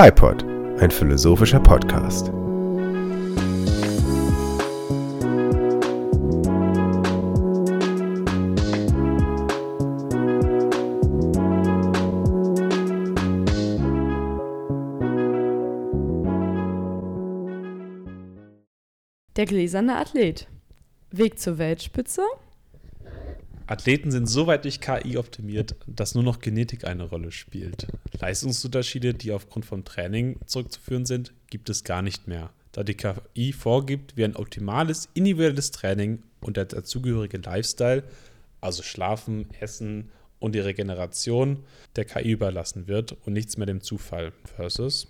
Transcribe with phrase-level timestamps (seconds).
[0.00, 0.44] FIPOD,
[0.80, 2.28] ein philosophischer Podcast.
[19.36, 20.46] Der gläserne Athlet.
[21.10, 22.22] Weg zur Weltspitze?
[23.68, 27.86] Athleten sind so weit durch KI optimiert, dass nur noch Genetik eine Rolle spielt.
[28.18, 33.52] Leistungsunterschiede, die aufgrund vom Training zurückzuführen sind, gibt es gar nicht mehr, da die KI
[33.52, 38.04] vorgibt, wie ein optimales individuelles Training und der dazugehörige Lifestyle,
[38.62, 41.62] also Schlafen, Essen und die Regeneration,
[41.94, 44.32] der KI überlassen wird und nichts mehr dem Zufall.
[44.56, 45.08] Versus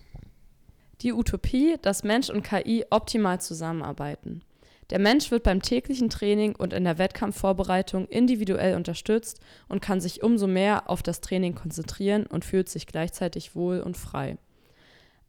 [1.01, 4.43] Die Utopie, dass Mensch und KI optimal zusammenarbeiten.
[4.91, 10.23] Der Mensch wird beim täglichen Training und in der Wettkampfvorbereitung individuell unterstützt und kann sich
[10.23, 14.39] umso mehr auf das Training konzentrieren und fühlt sich gleichzeitig wohl und frei.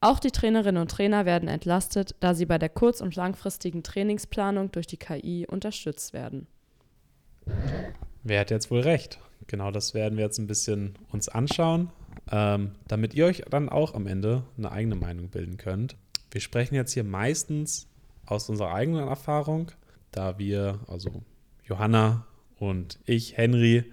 [0.01, 4.71] Auch die Trainerinnen und Trainer werden entlastet, da sie bei der kurz- und langfristigen Trainingsplanung
[4.71, 6.47] durch die KI unterstützt werden.
[8.23, 9.19] Wer hat jetzt wohl recht?
[9.47, 11.89] Genau das werden wir jetzt ein bisschen uns anschauen,
[12.31, 15.97] ähm, damit ihr euch dann auch am Ende eine eigene Meinung bilden könnt.
[16.31, 17.88] Wir sprechen jetzt hier meistens
[18.29, 19.71] aus unserer eigenen Erfahrung,
[20.11, 21.23] da wir, also
[21.63, 22.25] Johanna
[22.57, 23.85] und ich, Henry,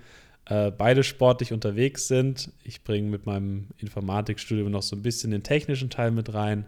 [0.46, 2.52] äh, beide sportlich unterwegs sind.
[2.62, 6.66] Ich bringe mit meinem Informatikstudium noch so ein bisschen den technischen Teil mit rein.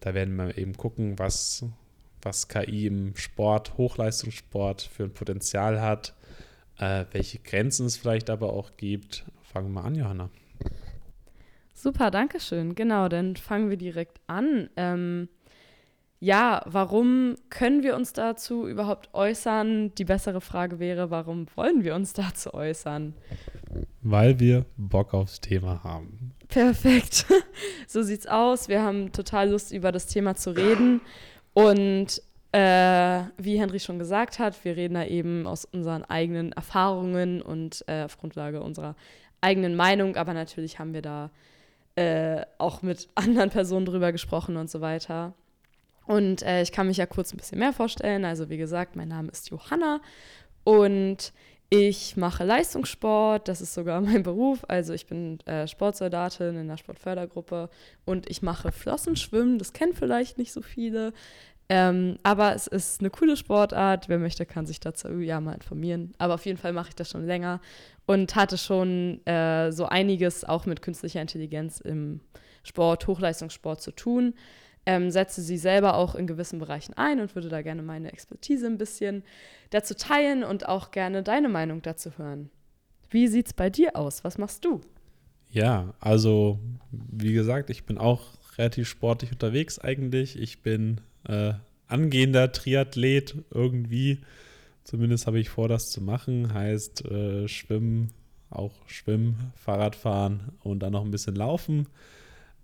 [0.00, 1.64] Da werden wir eben gucken, was,
[2.22, 6.14] was KI im Sport, Hochleistungssport für ein Potenzial hat,
[6.78, 9.24] äh, welche Grenzen es vielleicht aber auch gibt.
[9.42, 10.30] Fangen wir mal an, Johanna.
[11.72, 12.74] Super, danke schön.
[12.74, 14.70] Genau, dann fangen wir direkt an.
[14.76, 15.28] Ähm,
[16.22, 19.92] ja, warum können wir uns dazu überhaupt äußern?
[19.96, 23.14] Die bessere Frage wäre, warum wollen wir uns dazu äußern?
[24.02, 26.32] Weil wir Bock aufs Thema haben.
[26.48, 27.26] Perfekt.
[27.88, 28.68] So sieht's aus.
[28.68, 31.02] Wir haben total Lust, über das Thema zu reden.
[31.52, 37.42] Und äh, wie Henry schon gesagt hat, wir reden da eben aus unseren eigenen Erfahrungen
[37.42, 38.94] und äh, auf Grundlage unserer
[39.40, 40.16] eigenen Meinung.
[40.16, 41.30] Aber natürlich haben wir da
[41.96, 45.34] äh, auch mit anderen Personen drüber gesprochen und so weiter.
[46.06, 48.24] Und äh, ich kann mich ja kurz ein bisschen mehr vorstellen.
[48.24, 50.00] Also wie gesagt, mein Name ist Johanna
[50.64, 51.32] und
[51.70, 53.48] ich mache Leistungssport.
[53.48, 54.64] Das ist sogar mein Beruf.
[54.68, 57.70] Also ich bin äh, Sportsoldatin in der Sportfördergruppe
[58.04, 59.58] und ich mache Flossenschwimmen.
[59.58, 61.12] Das kennen vielleicht nicht so viele.
[61.68, 64.08] Ähm, aber es ist eine coole Sportart.
[64.08, 66.12] Wer möchte, kann sich dazu ja mal informieren.
[66.18, 67.60] Aber auf jeden Fall mache ich das schon länger
[68.04, 72.20] und hatte schon äh, so einiges auch mit künstlicher Intelligenz im
[72.64, 74.34] Sport, Hochleistungssport zu tun
[74.86, 78.66] ähm, setze sie selber auch in gewissen Bereichen ein und würde da gerne meine Expertise
[78.66, 79.22] ein bisschen
[79.70, 82.50] dazu teilen und auch gerne deine Meinung dazu hören.
[83.10, 84.24] Wie sieht es bei dir aus?
[84.24, 84.80] Was machst du?
[85.50, 86.58] Ja, also
[86.90, 88.22] wie gesagt, ich bin auch
[88.56, 90.38] relativ sportlich unterwegs eigentlich.
[90.38, 91.52] Ich bin äh,
[91.88, 94.20] angehender Triathlet irgendwie.
[94.82, 96.52] Zumindest habe ich vor, das zu machen.
[96.52, 98.10] Heißt äh, Schwimmen,
[98.50, 101.86] auch Schwimmen, Fahrradfahren und dann noch ein bisschen Laufen.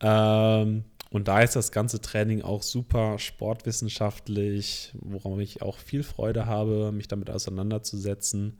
[0.00, 6.46] Ähm, und da ist das ganze Training auch super sportwissenschaftlich, woran ich auch viel Freude
[6.46, 8.58] habe, mich damit auseinanderzusetzen.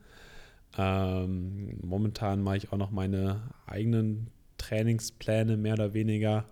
[0.77, 6.45] Ähm, momentan mache ich auch noch meine eigenen Trainingspläne, mehr oder weniger.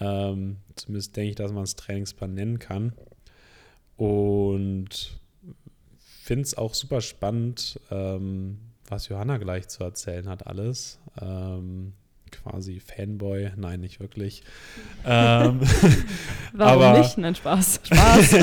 [0.00, 2.94] Ähm, zumindest denke ich, dass man es Trainingsplan nennen kann.
[3.96, 5.20] Und
[6.30, 8.58] finde es auch super spannend, ähm,
[8.88, 10.98] was Johanna gleich zu erzählen hat, alles.
[11.20, 11.92] Ähm,
[12.30, 13.50] quasi Fanboy.
[13.56, 14.42] Nein, nicht wirklich.
[15.04, 15.60] ähm,
[16.52, 17.18] Warum aber, nicht?
[17.18, 17.80] Nein, Spaß.
[17.84, 18.34] Spaß.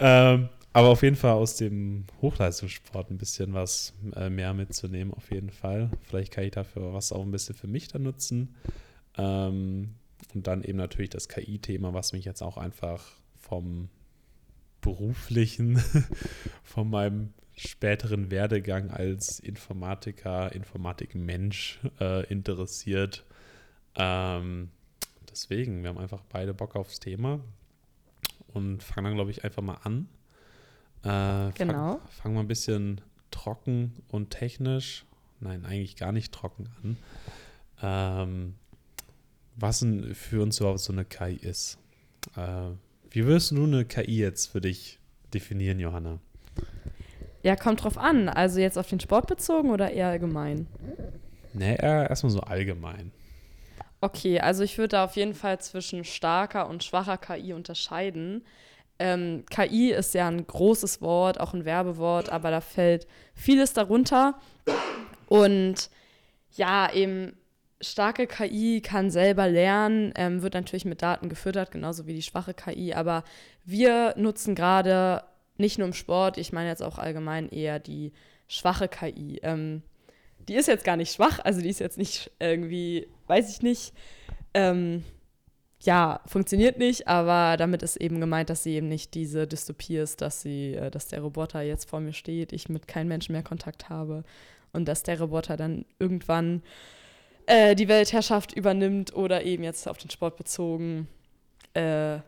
[0.00, 5.30] ähm, aber auf jeden Fall aus dem Hochleistungssport ein bisschen was äh, mehr mitzunehmen, auf
[5.30, 5.90] jeden Fall.
[6.02, 8.54] Vielleicht kann ich dafür was auch ein bisschen für mich dann nutzen.
[9.16, 9.94] Ähm,
[10.34, 13.04] und dann eben natürlich das KI-Thema, was mich jetzt auch einfach
[13.38, 13.88] vom
[14.80, 15.82] beruflichen,
[16.64, 23.24] von meinem späteren Werdegang als Informatiker, Informatikmensch äh, interessiert.
[23.96, 24.70] Ähm,
[25.30, 27.40] deswegen, wir haben einfach beide Bock aufs Thema
[28.52, 30.08] und fangen dann, glaube ich, einfach mal an.
[31.02, 31.98] Äh, genau.
[31.98, 35.04] Fangen fang mal ein bisschen trocken und technisch,
[35.40, 36.96] nein, eigentlich gar nicht trocken an.
[37.82, 38.54] Ähm,
[39.56, 41.78] was denn für uns überhaupt so eine KI ist.
[42.36, 42.70] Äh,
[43.10, 44.98] wie wirst du eine KI jetzt für dich
[45.32, 46.18] definieren, Johanna?
[47.44, 48.30] Ja, kommt drauf an.
[48.30, 50.66] Also jetzt auf den Sport bezogen oder eher allgemein?
[51.52, 53.12] Nee, erstmal so allgemein.
[54.00, 58.44] Okay, also ich würde da auf jeden Fall zwischen starker und schwacher KI unterscheiden.
[58.98, 64.38] Ähm, KI ist ja ein großes Wort, auch ein Werbewort, aber da fällt vieles darunter.
[65.26, 65.90] Und
[66.56, 67.36] ja, eben
[67.82, 72.54] starke KI kann selber lernen, ähm, wird natürlich mit Daten gefüttert, genauso wie die schwache
[72.54, 72.94] KI.
[72.94, 73.22] Aber
[73.66, 75.24] wir nutzen gerade
[75.56, 78.12] nicht nur im Sport, ich meine jetzt auch allgemein eher die
[78.48, 79.40] schwache KI.
[79.42, 79.82] Ähm,
[80.48, 83.94] die ist jetzt gar nicht schwach, also die ist jetzt nicht irgendwie, weiß ich nicht,
[84.52, 85.04] ähm,
[85.80, 90.20] ja, funktioniert nicht, aber damit ist eben gemeint, dass sie eben nicht diese Dystopie ist,
[90.20, 93.42] dass sie, äh, dass der Roboter jetzt vor mir steht, ich mit keinem Menschen mehr
[93.42, 94.24] Kontakt habe
[94.72, 96.62] und dass der Roboter dann irgendwann
[97.46, 101.08] äh, die Weltherrschaft übernimmt oder eben jetzt auf den Sport bezogen,
[101.74, 102.18] äh,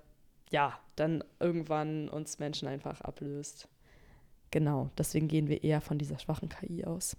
[0.50, 3.68] ja, dann irgendwann uns Menschen einfach ablöst.
[4.50, 7.16] Genau, deswegen gehen wir eher von dieser schwachen KI aus.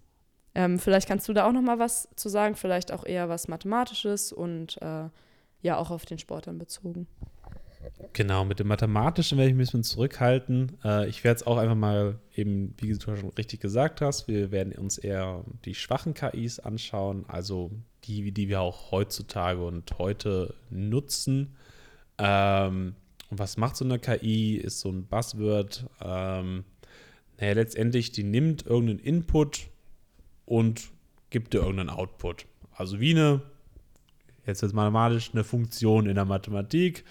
[0.55, 3.47] Ähm, vielleicht kannst du da auch noch mal was zu sagen, vielleicht auch eher was
[3.47, 5.09] Mathematisches und äh,
[5.61, 7.07] ja auch auf den Sport dann bezogen.
[8.13, 10.77] Genau, mit dem Mathematischen werde ich ein bisschen zurückhalten.
[10.83, 14.51] Äh, ich werde es auch einfach mal eben, wie du schon richtig gesagt hast, wir
[14.51, 17.71] werden uns eher die schwachen KIs anschauen, also
[18.05, 21.55] die, die wir auch heutzutage und heute nutzen.
[22.17, 22.95] Ähm,
[23.29, 24.55] und was macht so eine KI?
[24.55, 25.85] Ist so ein Buzzword.
[26.01, 26.63] Ähm,
[27.39, 29.67] naja, letztendlich, die nimmt irgendeinen Input
[30.45, 30.89] und
[31.29, 32.45] gibt dir irgendeinen Output.
[32.73, 33.41] Also wie eine,
[34.45, 37.03] jetzt jetzt mathematisch, eine Funktion in der Mathematik.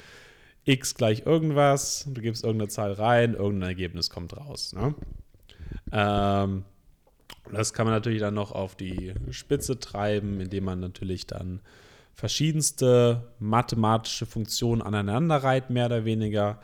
[0.64, 4.72] x gleich irgendwas, du gibst irgendeine Zahl rein, irgendein Ergebnis kommt raus.
[4.72, 4.94] Ne?
[5.92, 6.64] Ähm,
[7.52, 11.60] das kann man natürlich dann noch auf die Spitze treiben, indem man natürlich dann
[12.16, 16.60] verschiedenste mathematische Funktionen aneinander reiht, mehr oder weniger,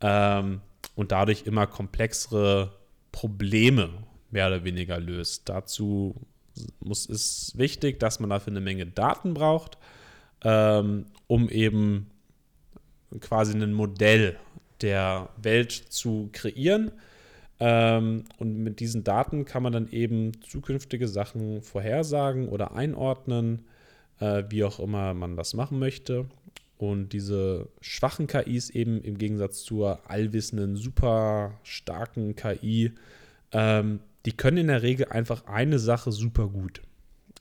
[0.00, 0.60] ähm,
[0.94, 2.72] und dadurch immer komplexere
[3.10, 3.90] Probleme
[4.30, 5.48] mehr oder weniger löst.
[5.48, 6.14] Dazu
[6.80, 9.76] muss, ist wichtig, dass man dafür eine Menge Daten braucht,
[10.44, 12.10] ähm, um eben
[13.20, 14.36] quasi ein Modell
[14.80, 16.92] der Welt zu kreieren.
[17.60, 23.64] Ähm, und mit diesen Daten kann man dann eben zukünftige Sachen vorhersagen oder einordnen
[24.22, 26.26] äh, wie auch immer man das machen möchte.
[26.78, 32.92] Und diese schwachen KIs eben im Gegensatz zur allwissenden, super starken KI,
[33.52, 36.82] ähm, die können in der Regel einfach eine Sache super gut.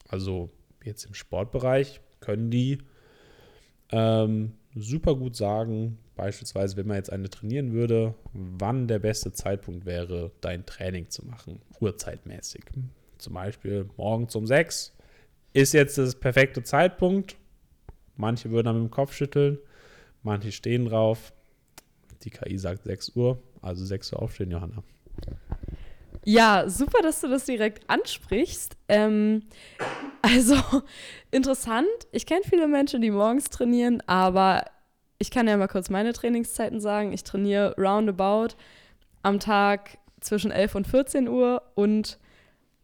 [0.10, 0.50] Also
[0.84, 2.80] jetzt im Sportbereich können die
[3.92, 9.86] ähm, super gut sagen, beispielsweise wenn man jetzt eine trainieren würde, wann der beste Zeitpunkt
[9.86, 12.64] wäre, dein Training zu machen, uhrzeitmäßig.
[13.18, 14.94] Zum Beispiel morgens um 6
[15.54, 17.36] ist jetzt das perfekte Zeitpunkt.
[18.16, 19.58] Manche würden mit dem Kopf schütteln,
[20.24, 21.34] manche stehen drauf.
[22.24, 24.84] Die KI sagt 6 Uhr, also 6 Uhr aufstehen, Johanna.
[26.24, 28.78] Ja, super, dass du das direkt ansprichst.
[28.88, 29.44] Ähm,
[30.22, 30.56] also
[31.32, 31.88] interessant.
[32.12, 34.66] Ich kenne viele Menschen, die morgens trainieren, aber
[35.18, 37.12] ich kann ja mal kurz meine Trainingszeiten sagen.
[37.12, 38.56] Ich trainiere roundabout
[39.24, 42.20] am Tag zwischen 11 und 14 Uhr und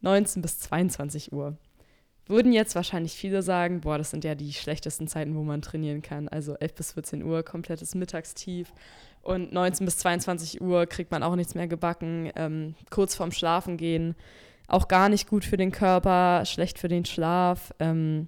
[0.01, 1.57] 19 bis 22 Uhr
[2.29, 6.01] würden jetzt wahrscheinlich viele sagen, boah, das sind ja die schlechtesten Zeiten, wo man trainieren
[6.01, 6.27] kann.
[6.27, 8.73] Also 11 bis 14 Uhr, komplettes Mittagstief.
[9.21, 12.31] Und 19 bis 22 Uhr kriegt man auch nichts mehr gebacken.
[12.35, 14.15] Ähm, kurz vorm Schlafen gehen,
[14.67, 17.73] auch gar nicht gut für den Körper, schlecht für den Schlaf.
[17.79, 18.27] Ähm,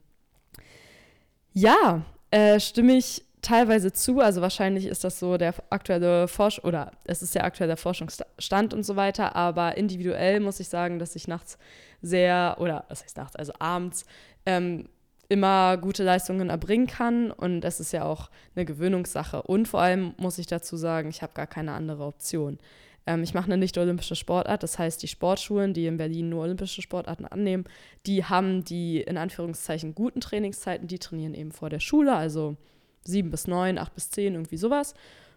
[1.53, 4.19] ja, äh, stimme ich teilweise zu.
[4.19, 8.83] Also wahrscheinlich ist das so der aktuelle Forsch oder es ist der aktuelle Forschungsstand und
[8.83, 9.35] so weiter.
[9.35, 11.57] Aber individuell muss ich sagen, dass ich nachts
[12.01, 14.05] sehr, oder was heißt nachts, also abends,
[14.45, 14.89] ähm,
[15.29, 17.31] immer gute Leistungen erbringen kann.
[17.31, 19.43] Und das ist ja auch eine Gewöhnungssache.
[19.43, 22.57] Und vor allem muss ich dazu sagen, ich habe gar keine andere Option.
[23.05, 24.63] Ähm, ich mache eine nicht-olympische Sportart.
[24.63, 27.65] Das heißt, die Sportschulen, die in Berlin nur olympische Sportarten annehmen,
[28.07, 30.87] die haben die in Anführungszeichen guten Trainingszeiten.
[30.87, 32.57] Die trainieren eben vor der Schule, also
[33.09, 34.93] 7 bis 9, 8 bis 10, irgendwie sowas.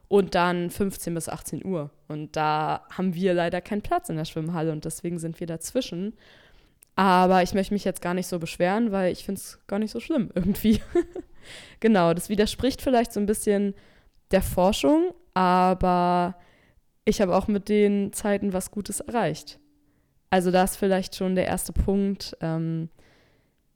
[0.09, 1.91] Und dann 15 bis 18 Uhr.
[2.07, 6.15] Und da haben wir leider keinen Platz in der Schwimmhalle und deswegen sind wir dazwischen.
[6.95, 9.91] Aber ich möchte mich jetzt gar nicht so beschweren, weil ich finde es gar nicht
[9.91, 10.81] so schlimm irgendwie.
[11.81, 13.75] genau, das widerspricht vielleicht so ein bisschen
[14.31, 16.37] der Forschung, aber
[17.05, 19.59] ich habe auch mit den Zeiten was Gutes erreicht.
[20.31, 22.89] Also das ist vielleicht schon der erste Punkt, ähm,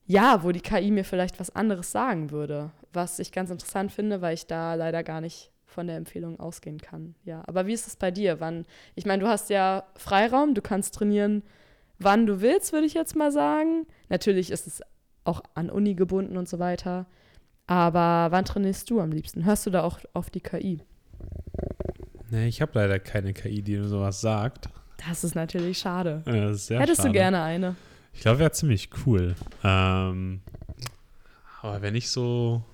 [0.06, 4.20] ja, wo die KI mir vielleicht was anderes sagen würde, was ich ganz interessant finde,
[4.20, 7.14] weil ich da leider gar nicht von der Empfehlung ausgehen kann.
[7.24, 8.40] Ja, aber wie ist es bei dir?
[8.40, 8.64] Wann?
[8.94, 11.42] Ich meine, du hast ja Freiraum, du kannst trainieren,
[11.98, 13.86] wann du willst, würde ich jetzt mal sagen.
[14.08, 14.80] Natürlich ist es
[15.24, 17.06] auch an Uni gebunden und so weiter.
[17.66, 19.44] Aber wann trainierst du am liebsten?
[19.44, 20.80] Hörst du da auch auf die KI?
[22.30, 24.68] Nee, ich habe leider keine KI, die mir sowas sagt.
[25.06, 26.22] Das ist natürlich schade.
[26.26, 27.08] Ja, ist Hättest schade.
[27.08, 27.76] du gerne eine?
[28.16, 29.36] Ich glaube, wäre ziemlich cool.
[29.62, 30.40] Ähm,
[31.60, 32.64] aber wenn ich so.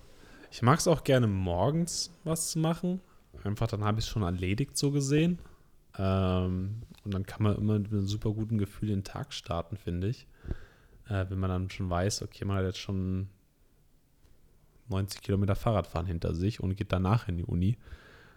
[0.52, 3.00] Ich mag es auch gerne morgens was zu machen.
[3.42, 5.40] Einfach dann habe ich es schon erledigt, so gesehen.
[5.98, 10.08] Ähm, und dann kann man immer mit einem super guten Gefühl den Tag starten, finde
[10.08, 10.28] ich.
[11.08, 13.28] Äh, wenn man dann schon weiß, okay, man hat jetzt schon
[14.90, 17.78] 90 Kilometer Fahrradfahren hinter sich und geht danach in die Uni.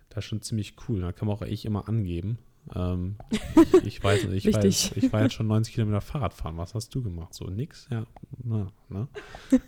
[0.10, 1.02] Das ist schon ziemlich cool.
[1.02, 2.40] Da kann man auch echt immer angeben.
[2.74, 6.58] Ähm, ich, ich, weiß nicht, ich, weiß, ich war jetzt schon 90 Kilometer Fahrrad fahren.
[6.58, 7.34] Was hast du gemacht?
[7.34, 7.88] So nix?
[7.92, 8.06] Ja,
[8.44, 9.08] na, ne?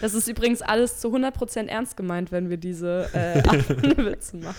[0.00, 3.42] Das ist übrigens alles zu 100% ernst gemeint, wenn wir diese äh,
[3.96, 4.56] Witze machen.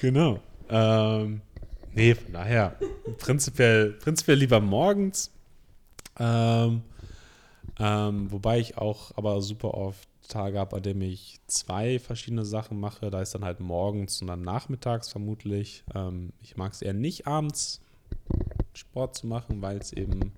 [0.00, 0.40] Genau.
[0.68, 1.42] Ähm,
[1.94, 2.76] nee, von daher,
[3.18, 5.32] prinzipiell, prinzipiell lieber morgens.
[6.18, 6.82] Ähm,
[7.78, 12.80] ähm, wobei ich auch aber super oft Tage habe, bei denen ich zwei verschiedene Sachen
[12.80, 13.10] mache.
[13.10, 15.84] Da ist dann halt morgens und dann nachmittags vermutlich.
[15.94, 17.80] Ähm, ich mag es eher nicht abends
[18.72, 20.32] Sport zu machen, weil es eben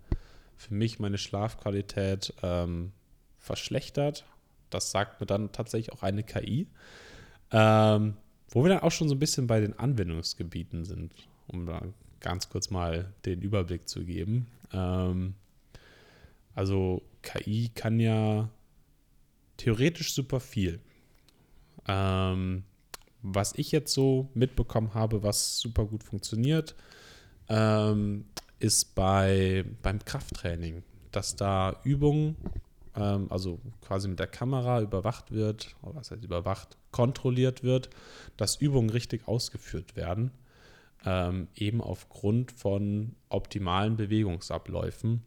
[0.56, 2.92] für mich meine Schlafqualität ähm,
[3.38, 4.24] verschlechtert.
[4.70, 6.66] Das sagt mir dann tatsächlich auch eine KI.
[7.50, 8.16] Ähm,
[8.48, 11.12] wo wir dann auch schon so ein bisschen bei den Anwendungsgebieten sind,
[11.48, 11.82] um da
[12.20, 14.46] ganz kurz mal den Überblick zu geben.
[14.72, 15.34] Ähm,
[16.54, 18.48] also KI kann ja
[19.62, 20.80] theoretisch super viel.
[21.86, 22.64] Ähm,
[23.22, 26.74] was ich jetzt so mitbekommen habe, was super gut funktioniert,
[27.48, 28.24] ähm,
[28.58, 32.36] ist bei, beim Krafttraining, dass da Übungen,
[32.96, 37.88] ähm, also quasi mit der Kamera überwacht wird, oder was heißt überwacht, kontrolliert wird,
[38.36, 40.32] dass Übungen richtig ausgeführt werden,
[41.04, 45.22] ähm, eben aufgrund von optimalen Bewegungsabläufen,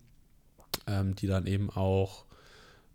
[0.88, 2.26] ähm, die dann eben auch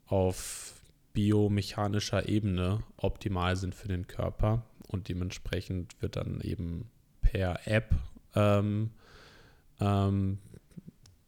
[0.07, 0.80] auf
[1.13, 6.91] biomechanischer Ebene optimal sind für den Körper und dementsprechend wird dann eben
[7.21, 7.95] per App
[8.35, 8.91] ähm,
[9.81, 10.39] ähm,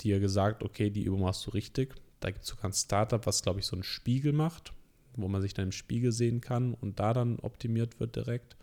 [0.00, 1.94] dir gesagt, okay, die Übung machst du richtig.
[2.20, 4.72] Da gibt es sogar ein Startup, was glaube ich so einen Spiegel macht,
[5.16, 8.56] wo man sich dann im Spiegel sehen kann und da dann optimiert wird direkt.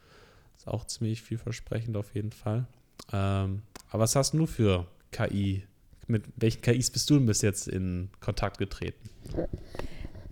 [0.57, 2.67] Ist auch ziemlich vielversprechend auf jeden Fall.
[3.11, 5.63] Ähm, aber was hast du für KI?
[6.07, 9.09] Mit welchen KIs bist du denn bis jetzt in Kontakt getreten?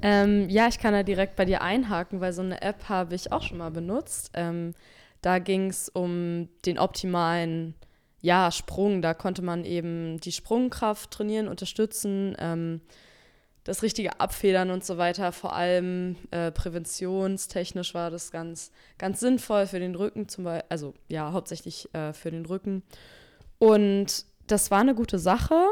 [0.02, 3.32] Ähm, ja, ich kann da direkt bei dir einhaken, weil so eine App habe ich
[3.32, 4.32] auch schon mal benutzt.
[4.34, 4.74] Ähm,
[5.22, 7.74] da ging es um den optimalen
[8.22, 9.02] ja, Sprung.
[9.02, 12.82] Da konnte man eben die Sprungkraft trainieren, unterstützen, ähm,
[13.64, 15.32] das richtige Abfedern und so weiter.
[15.32, 20.94] Vor allem äh, präventionstechnisch war das ganz, ganz sinnvoll für den Rücken, zum Beispiel, also
[21.10, 22.84] ja, hauptsächlich äh, für den Rücken.
[23.60, 25.66] Und das war eine gute Sache.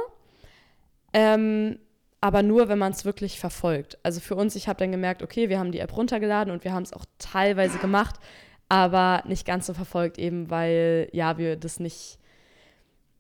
[1.13, 1.79] Ähm,
[2.25, 3.99] aber nur, wenn man es wirklich verfolgt.
[4.01, 6.73] Also für uns, ich habe dann gemerkt, okay, wir haben die App runtergeladen und wir
[6.73, 8.15] haben es auch teilweise gemacht,
[8.67, 12.17] aber nicht ganz so verfolgt, eben weil, ja, wir das nicht,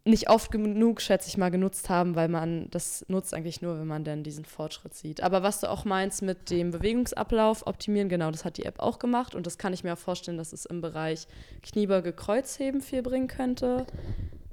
[0.05, 3.85] nicht oft genug, schätze ich mal, genutzt haben, weil man das nutzt eigentlich nur, wenn
[3.85, 5.21] man dann diesen Fortschritt sieht.
[5.21, 8.97] Aber was du auch meinst mit dem Bewegungsablauf optimieren, genau, das hat die App auch
[8.97, 11.27] gemacht und das kann ich mir auch vorstellen, dass es im Bereich
[11.61, 13.85] Kniebeuge, Kreuzheben viel bringen könnte.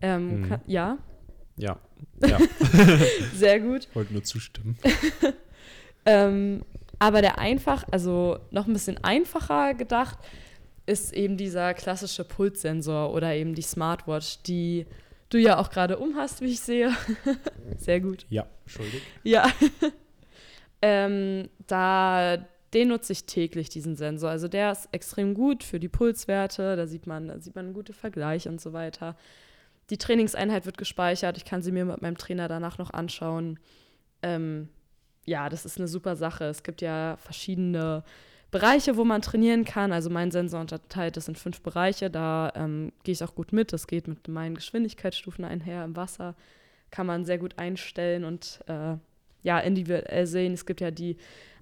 [0.02, 0.48] Ähm, mhm.
[0.50, 0.98] kann, ja,
[1.56, 1.78] ja.
[2.26, 2.38] ja.
[3.34, 3.86] Sehr gut.
[3.90, 4.78] Ich wollte nur zustimmen.
[6.06, 6.62] ähm,
[6.98, 10.18] aber der einfach, also noch ein bisschen einfacher gedacht,
[10.86, 14.86] ist eben dieser klassische Pulssensor oder eben die Smartwatch, die
[15.30, 16.92] du ja auch gerade umhast, wie ich sehe.
[17.78, 18.26] Sehr gut.
[18.28, 19.02] Ja, schuldig.
[19.22, 19.50] Ja.
[20.82, 22.38] ähm, da,
[22.74, 24.30] den nutze ich täglich, diesen Sensor.
[24.30, 27.74] Also der ist extrem gut für die Pulswerte, da sieht man, da sieht man einen
[27.74, 29.16] guten Vergleich und so weiter.
[29.90, 31.36] Die Trainingseinheit wird gespeichert.
[31.36, 33.58] Ich kann sie mir mit meinem Trainer danach noch anschauen.
[34.22, 34.68] Ähm,
[35.24, 36.44] ja, das ist eine super Sache.
[36.44, 38.04] Es gibt ja verschiedene
[38.50, 39.92] Bereiche, wo man trainieren kann.
[39.92, 42.10] Also mein Sensor unterteilt das in fünf Bereiche.
[42.10, 43.72] Da ähm, gehe ich auch gut mit.
[43.72, 46.34] Das geht mit meinen Geschwindigkeitsstufen einher im Wasser.
[46.90, 48.96] Kann man sehr gut einstellen und äh,
[49.42, 50.52] ja, individuell sehen.
[50.52, 51.16] Es gibt ja die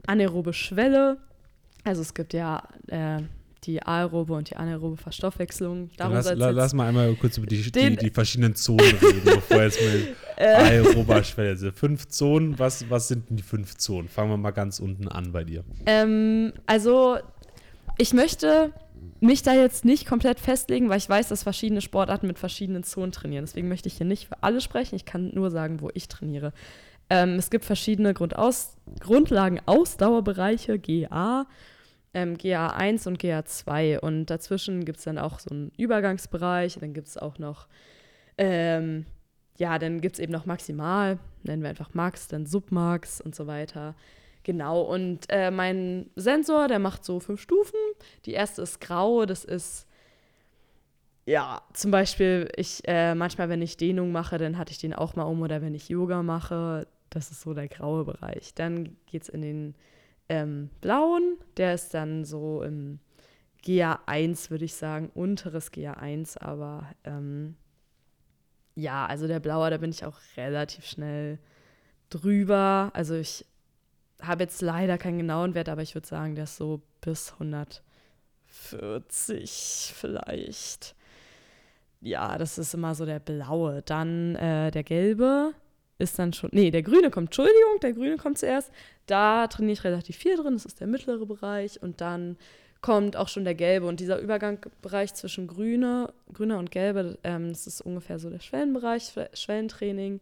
[0.06, 1.18] anaerobe Schwelle.
[1.84, 3.22] Also es gibt ja äh,
[3.64, 5.90] die aerobe und die anaerobe Verstoffwechslung.
[5.96, 9.62] Darum lass, la, lass mal einmal kurz über die, die, die, verschiedenen Zonen reden, bevor
[9.62, 10.46] jetzt mal äh.
[10.46, 11.50] aerober Schwelle.
[11.50, 14.08] Also fünf Zonen, was, was sind denn die fünf Zonen?
[14.08, 15.64] Fangen wir mal ganz unten an bei dir.
[15.86, 17.18] Ähm, also
[17.98, 18.72] ich möchte
[19.20, 23.12] mich da jetzt nicht komplett festlegen, weil ich weiß, dass verschiedene Sportarten mit verschiedenen Zonen
[23.12, 23.44] trainieren.
[23.44, 24.94] Deswegen möchte ich hier nicht für alle sprechen.
[24.94, 26.52] Ich kann nur sagen, wo ich trainiere.
[27.10, 31.46] Ähm, es gibt verschiedene Grundaus Grundlagen-Ausdauerbereiche, GA
[32.14, 37.08] ähm, GA1 und GA2 und dazwischen gibt es dann auch so einen Übergangsbereich, dann gibt
[37.08, 37.68] es auch noch,
[38.38, 39.06] ähm,
[39.56, 43.46] ja, dann gibt es eben noch Maximal, nennen wir einfach Max, dann Submax und so
[43.46, 43.94] weiter.
[44.42, 47.78] Genau, und äh, mein Sensor, der macht so fünf Stufen.
[48.24, 49.86] Die erste ist grau, das ist,
[51.26, 55.14] ja, zum Beispiel, ich, äh, manchmal, wenn ich Dehnung mache, dann hatte ich den auch
[55.14, 58.54] mal um oder wenn ich Yoga mache, das ist so der graue Bereich.
[58.54, 59.74] Dann geht es in den
[60.30, 61.36] ähm, blauen.
[61.58, 63.00] Der ist dann so im
[63.64, 67.56] GA1, würde ich sagen, unteres GA1, aber ähm,
[68.76, 71.40] ja, also der blaue, da bin ich auch relativ schnell
[72.08, 72.92] drüber.
[72.94, 73.44] Also ich
[74.22, 79.94] habe jetzt leider keinen genauen Wert, aber ich würde sagen, der ist so bis 140
[79.96, 80.94] vielleicht.
[82.00, 83.82] Ja, das ist immer so der blaue.
[83.82, 85.54] Dann äh, der gelbe
[86.00, 88.72] ist dann schon, nee, der grüne kommt, Entschuldigung, der grüne kommt zuerst.
[89.06, 91.82] Da trainiere ich relativ viel drin, das ist der mittlere Bereich.
[91.82, 92.36] Und dann
[92.80, 93.86] kommt auch schon der gelbe.
[93.86, 99.12] Und dieser Übergangsbereich zwischen grüne, grüner und gelbe, ähm, das ist ungefähr so der Schwellenbereich,
[99.34, 100.20] Schwellentraining.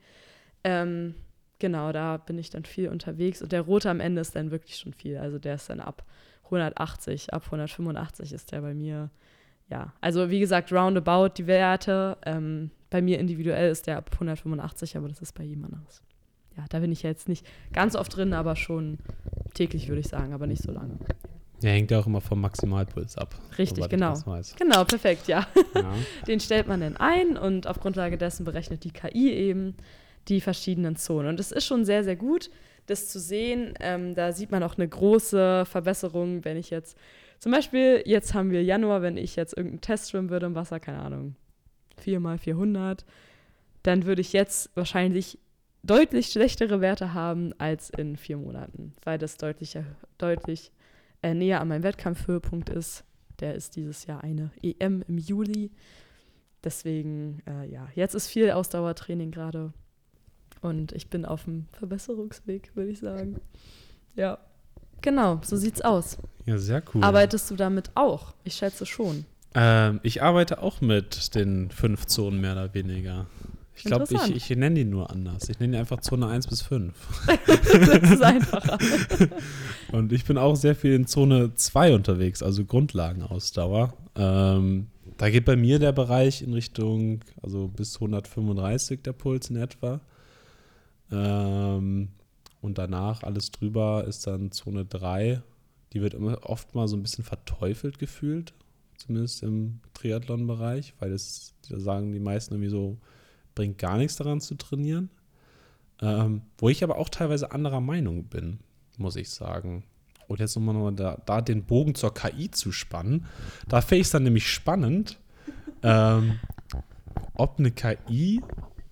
[0.65, 1.15] Ähm,
[1.59, 3.43] genau, da bin ich dann viel unterwegs.
[3.43, 5.19] Und der rote am Ende ist dann wirklich schon viel.
[5.19, 6.05] Also der ist dann ab
[6.45, 9.11] 180, ab 185 ist der bei mir.
[9.71, 12.17] Ja, also wie gesagt, roundabout die Werte.
[12.25, 16.03] Ähm, bei mir individuell ist der ab 185, aber das ist bei jedem anders.
[16.57, 18.99] Ja, da bin ich jetzt nicht ganz oft drin, aber schon
[19.55, 20.99] täglich, würde ich sagen, aber nicht so lange.
[21.63, 23.35] Ja, hängt ja auch immer vom Maximalpuls ab.
[23.59, 24.15] Richtig, genau.
[24.59, 25.47] Genau, perfekt, ja.
[25.75, 25.95] ja.
[26.27, 29.75] Den stellt man dann ein und auf Grundlage dessen berechnet die KI eben
[30.29, 31.29] die verschiedenen Zonen.
[31.29, 32.51] Und es ist schon sehr, sehr gut,
[32.87, 33.75] das zu sehen.
[33.81, 36.97] Ähm, da sieht man auch eine große Verbesserung, wenn ich jetzt,
[37.41, 40.79] zum Beispiel, jetzt haben wir Januar, wenn ich jetzt irgendeinen Test schwimmen würde im Wasser,
[40.79, 41.35] keine Ahnung,
[41.99, 43.05] 4 mal 400,
[43.83, 45.39] dann würde ich jetzt wahrscheinlich
[45.83, 49.79] deutlich schlechtere Werte haben als in vier Monaten, weil das deutlich,
[50.19, 50.73] deutlich
[51.23, 53.05] äh, näher an meinem Wettkampfhöhepunkt ist.
[53.41, 55.71] Der ist dieses Jahr eine EM im Juli.
[56.65, 59.73] Deswegen, äh, ja, jetzt ist viel Ausdauertraining gerade.
[60.61, 63.41] Und ich bin auf dem Verbesserungsweg, würde ich sagen.
[64.17, 64.39] Ja,
[65.01, 66.19] genau, so sieht's aus.
[66.47, 67.05] Ja, sehr cool.
[67.05, 68.35] Arbeitest du damit auch?
[68.43, 69.25] Ich schätze schon.
[69.55, 73.27] Ähm, ich arbeite auch mit den fünf Zonen mehr oder weniger.
[73.79, 75.49] Ich glaube, ich, ich nenne die nur anders.
[75.49, 76.93] Ich nenne die einfach Zone 1 bis 5.
[77.47, 78.77] das ist einfacher.
[79.93, 83.95] Und ich bin auch sehr viel in Zone 2 unterwegs, also Grundlagenausdauer.
[84.17, 89.57] Ähm, da geht bei mir der Bereich in Richtung, also bis 135 der Puls in
[89.57, 90.01] etwa.
[91.13, 92.09] Ähm,
[92.61, 95.41] und danach alles drüber ist dann Zone 3.
[95.93, 98.55] Die wird immer oft mal so ein bisschen verteufelt gefühlt,
[98.99, 102.99] zumindest im Triathlon-Bereich, weil es, da sagen die meisten irgendwie so,
[103.55, 105.11] bringt gar nichts daran zu trainieren.
[106.01, 108.61] Ähm, wo ich aber auch teilweise anderer Meinung bin,
[108.99, 109.85] muss ich sagen.
[110.29, 113.27] Und jetzt nochmal noch da, da den Bogen zur KI zu spannen.
[113.67, 115.19] Da fände ich es dann nämlich spannend,
[115.83, 116.39] ähm,
[117.35, 118.43] ob eine KI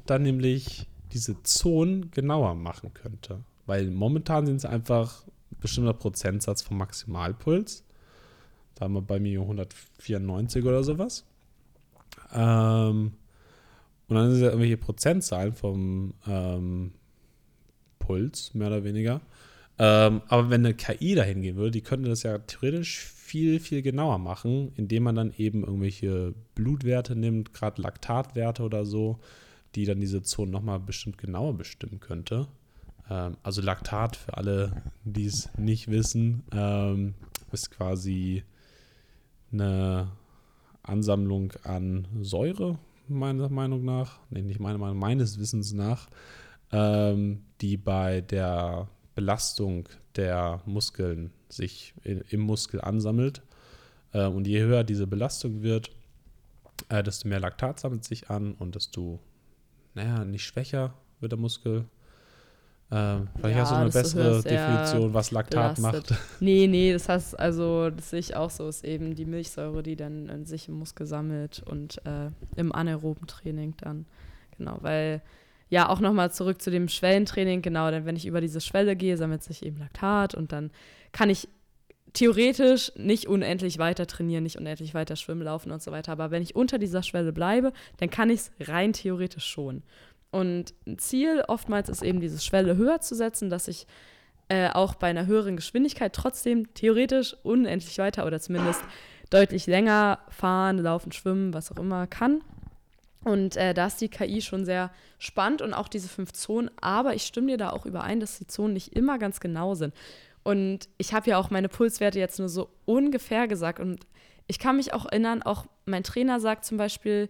[0.06, 3.44] dann nämlich diese Zonen genauer machen könnte.
[3.66, 7.84] Weil momentan sind es einfach ein bestimmter Prozentsatz vom Maximalpuls.
[8.76, 11.24] Da haben wir bei mir 194 oder sowas.
[12.32, 13.12] Ähm,
[14.08, 16.92] und dann sind es ja irgendwelche Prozentzahlen vom ähm,
[17.98, 19.20] Puls, mehr oder weniger.
[19.78, 23.82] Ähm, aber wenn eine KI dahin gehen würde, die könnte das ja theoretisch viel, viel
[23.82, 29.18] genauer machen, indem man dann eben irgendwelche Blutwerte nimmt, gerade Laktatwerte oder so,
[29.74, 32.46] die dann diese Zonen nochmal bestimmt genauer bestimmen könnte.
[33.10, 37.14] Ähm, also Laktat, für alle, die es nicht wissen, ähm,
[37.52, 38.44] ist quasi
[39.52, 40.08] eine
[40.82, 42.78] Ansammlung an Säure,
[43.08, 46.08] meiner Meinung nach, nee, nicht meiner Meinung, meines Wissens nach,
[46.72, 53.42] ähm, die bei der Belastung der Muskeln sich in, im Muskel ansammelt.
[54.12, 55.90] Äh, und je höher diese Belastung wird,
[56.88, 59.20] äh, desto mehr Laktat sammelt sich an und desto,
[59.94, 61.86] naja, nicht schwächer wird der Muskel,
[62.90, 66.10] ähm, vielleicht ja, hast du eine bessere Definition, was Laktat belastet.
[66.10, 66.20] macht.
[66.40, 69.96] Nee, nee, das heißt, also, das sehe ich auch so, ist eben die Milchsäure, die
[69.96, 74.06] dann in sich im Muskel sammelt und äh, im anaeroben Training dann.
[74.56, 75.20] Genau, weil,
[75.68, 79.16] ja, auch nochmal zurück zu dem Schwellentraining, genau, denn wenn ich über diese Schwelle gehe,
[79.16, 80.70] sammelt sich eben Laktat und dann
[81.10, 81.48] kann ich
[82.12, 86.12] theoretisch nicht unendlich weiter trainieren, nicht unendlich weiter schwimmen, laufen und so weiter.
[86.12, 89.82] Aber wenn ich unter dieser Schwelle bleibe, dann kann ich es rein theoretisch schon.
[90.30, 93.86] Und ein Ziel oftmals ist eben diese Schwelle höher zu setzen, dass ich
[94.48, 98.82] äh, auch bei einer höheren Geschwindigkeit trotzdem theoretisch unendlich weiter oder zumindest
[99.30, 102.42] deutlich länger fahren, laufen, schwimmen, was auch immer kann.
[103.24, 106.70] Und äh, da ist die KI schon sehr spannend und auch diese fünf Zonen.
[106.80, 109.94] Aber ich stimme dir da auch überein, dass die Zonen nicht immer ganz genau sind.
[110.44, 113.80] Und ich habe ja auch meine Pulswerte jetzt nur so ungefähr gesagt.
[113.80, 114.06] Und
[114.46, 117.28] ich kann mich auch erinnern, auch mein Trainer sagt zum Beispiel,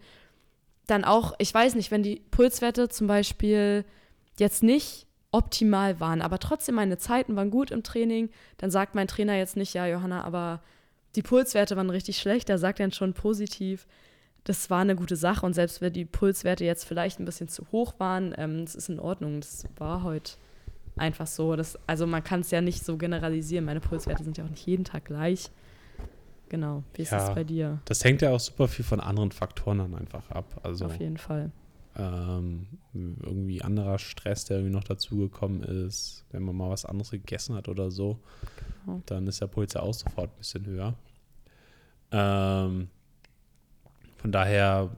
[0.87, 3.85] dann auch, ich weiß nicht, wenn die Pulswerte zum Beispiel
[4.39, 9.09] jetzt nicht optimal waren, aber trotzdem meine Zeiten waren gut im Training, dann sagt mein
[9.09, 10.63] Trainer jetzt nicht, ja, Johanna, aber
[11.17, 13.87] die Pulswerte waren richtig schlecht, er sagt dann schon positiv,
[14.45, 17.67] das war eine gute Sache und selbst wenn die Pulswerte jetzt vielleicht ein bisschen zu
[17.73, 20.33] hoch waren, ähm, das ist in Ordnung, das war heute
[20.97, 21.57] einfach so.
[21.57, 24.67] Das, also man kann es ja nicht so generalisieren, meine Pulswerte sind ja auch nicht
[24.67, 25.51] jeden Tag gleich.
[26.49, 26.85] Genau.
[26.95, 27.81] Wie ist ja, es bei dir?
[27.87, 30.61] Das hängt ja auch super viel von anderen Faktoren dann einfach ab.
[30.63, 31.51] Also, Auf jeden Fall.
[31.97, 37.55] ähm, irgendwie anderer Stress, der irgendwie noch dazugekommen ist, wenn man mal was anderes gegessen
[37.57, 38.19] hat oder so,
[38.85, 39.03] Genau.
[39.07, 40.95] dann ist der Puls ja auch sofort ein bisschen höher.
[42.13, 42.89] Ähm,
[44.17, 44.91] von daher,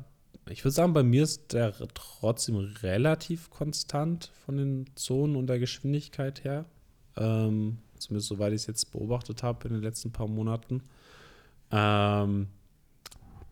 [0.51, 5.59] ich würde sagen, bei mir ist der trotzdem relativ konstant von den Zonen und der
[5.59, 6.65] Geschwindigkeit her.
[7.17, 10.83] Ähm, zumindest soweit ich es jetzt beobachtet habe in den letzten paar Monaten.
[11.71, 12.49] Ähm,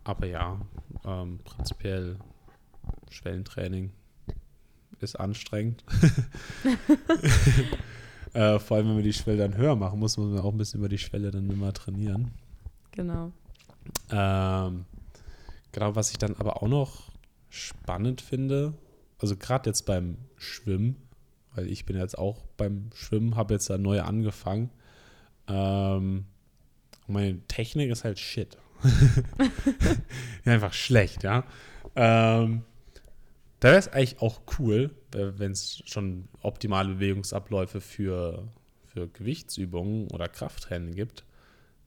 [0.04, 0.60] aber ja,
[1.04, 2.16] ähm, prinzipiell
[3.10, 3.92] Schwellentraining
[5.00, 5.84] ist anstrengend.
[8.32, 10.58] äh, vor allem, wenn wir die Schwelle dann höher machen muss, muss man auch ein
[10.58, 12.32] bisschen über die Schwelle dann immer trainieren.
[12.92, 13.32] Genau.
[14.10, 14.84] Ähm,
[15.72, 17.10] genau, was ich dann aber auch noch
[17.48, 18.74] spannend finde,
[19.18, 20.96] also gerade jetzt beim Schwimmen,
[21.54, 24.70] weil ich bin jetzt auch beim Schwimmen, habe jetzt da neu angefangen.
[25.48, 26.26] Ähm,
[27.06, 28.56] und meine Technik ist halt shit.
[30.44, 31.44] Einfach schlecht, ja.
[31.94, 32.62] Ähm,
[33.60, 38.48] da wäre es eigentlich auch cool, wenn es schon optimale Bewegungsabläufe für,
[38.86, 41.24] für Gewichtsübungen oder Krafttraining gibt.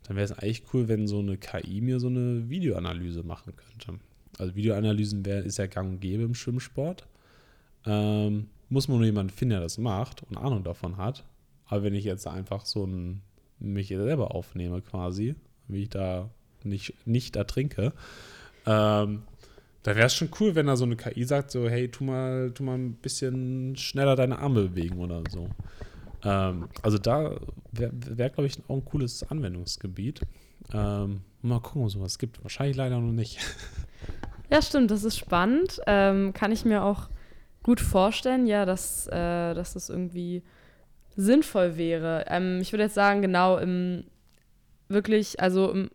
[0.04, 4.04] Dann wäre es eigentlich cool, wenn so eine KI mir so eine Videoanalyse machen könnte.
[4.40, 7.06] Also Videoanalysen wär, ist ja gang und gäbe im Schwimmsport.
[7.86, 11.26] Ähm, muss man nur jemanden finden, der das macht und Ahnung davon hat.
[11.66, 13.22] Aber wenn ich jetzt einfach so ein,
[13.60, 15.36] mich selber aufnehme quasi,
[15.68, 16.30] wie ich da
[16.64, 17.94] nicht, nicht ertrinke,
[18.66, 19.24] ähm,
[19.84, 22.52] da wäre es schon cool, wenn da so eine KI sagt, so, hey, tu mal,
[22.52, 25.50] tu mal ein bisschen schneller deine Arme bewegen oder so.
[26.24, 27.40] Ähm, also da
[27.72, 30.22] wäre, wär, glaube ich, auch ein cooles Anwendungsgebiet.
[30.74, 32.44] Ähm, mal gucken, es sowas gibt.
[32.44, 33.40] Wahrscheinlich leider noch nicht.
[34.52, 35.80] Ja, stimmt, das ist spannend.
[35.86, 37.10] Ähm, kann ich mir auch
[37.62, 40.42] gut vorstellen, ja, dass, äh, dass das irgendwie
[41.20, 42.26] sinnvoll wäre.
[42.28, 44.06] Ähm, ich würde jetzt sagen, genau im
[44.88, 45.90] wirklich, also im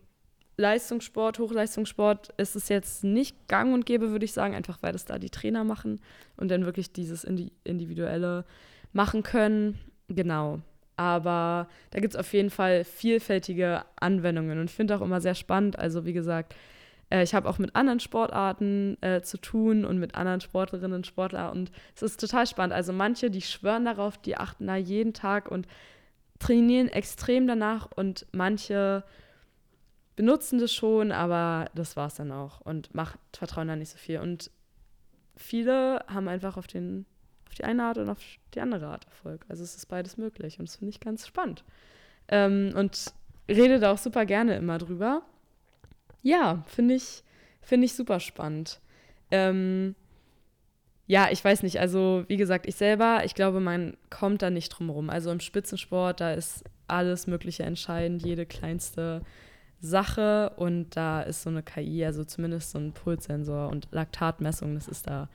[0.57, 5.03] Leistungssport, Hochleistungssport ist es jetzt nicht gang und gäbe, würde ich sagen, einfach weil das
[5.05, 5.99] da die Trainer machen
[6.37, 8.45] und dann wirklich dieses Indi Individuelle
[8.93, 9.79] machen können.
[10.07, 10.61] Genau.
[10.95, 15.35] Aber da gibt es auf jeden Fall vielfältige Anwendungen und ich finde auch immer sehr
[15.35, 15.77] spannend.
[15.77, 16.55] Also, wie gesagt,
[17.15, 21.07] äh, ich habe auch mit anderen Sportarten äh, zu tun und mit anderen Sportlerinnen und
[21.07, 22.73] Sportlern und es ist total spannend.
[22.73, 25.67] Also, manche, die schwören darauf, die achten da jeden Tag und
[26.39, 29.03] trainieren extrem danach und manche
[30.15, 33.97] benutzen das schon, aber das war es dann auch und macht, vertrauen da nicht so
[33.97, 34.19] viel.
[34.19, 34.51] Und
[35.35, 37.05] viele haben einfach auf, den,
[37.47, 38.19] auf die eine Art und auf
[38.53, 39.45] die andere Art Erfolg.
[39.49, 41.63] Also es ist beides möglich und das finde ich ganz spannend.
[42.27, 43.13] Ähm, und
[43.47, 45.21] rede da auch super gerne immer drüber.
[46.25, 47.23] Ja, finde ich,
[47.61, 48.79] finde ich super spannend.
[49.29, 49.93] Ähm,
[51.05, 54.69] ja, ich weiß nicht, also wie gesagt, ich selber, ich glaube, man kommt da nicht
[54.69, 55.11] drum rum.
[55.11, 59.21] Also im Spitzensport, da ist alles Mögliche entscheidend, jede kleinste
[59.79, 64.87] Sache und da ist so eine KI, also zumindest so ein Pulssensor und Laktatmessung, das
[64.87, 65.29] ist da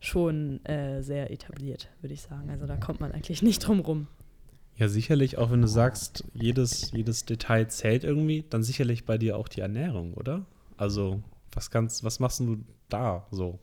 [0.00, 2.48] schon äh, sehr etabliert, würde ich sagen.
[2.48, 4.06] Also da kommt man eigentlich nicht drum rum.
[4.80, 9.36] Ja, sicherlich, auch wenn du sagst, jedes, jedes Detail zählt irgendwie, dann sicherlich bei dir
[9.36, 10.46] auch die Ernährung, oder?
[10.78, 13.58] Also, was kannst, was machst du da so?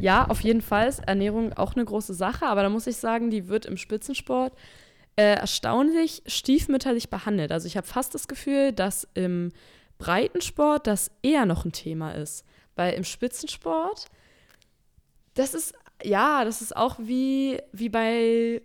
[0.00, 3.30] Ja, auf jeden Fall ist Ernährung auch eine große Sache, aber da muss ich sagen,
[3.30, 4.52] die wird im Spitzensport
[5.14, 7.52] äh, erstaunlich stiefmütterlich behandelt.
[7.52, 9.52] Also ich habe fast das Gefühl, dass im
[9.98, 12.44] Breitensport das eher noch ein Thema ist.
[12.74, 14.06] Weil im Spitzensport,
[15.34, 18.62] das ist, ja, das ist auch wie, wie bei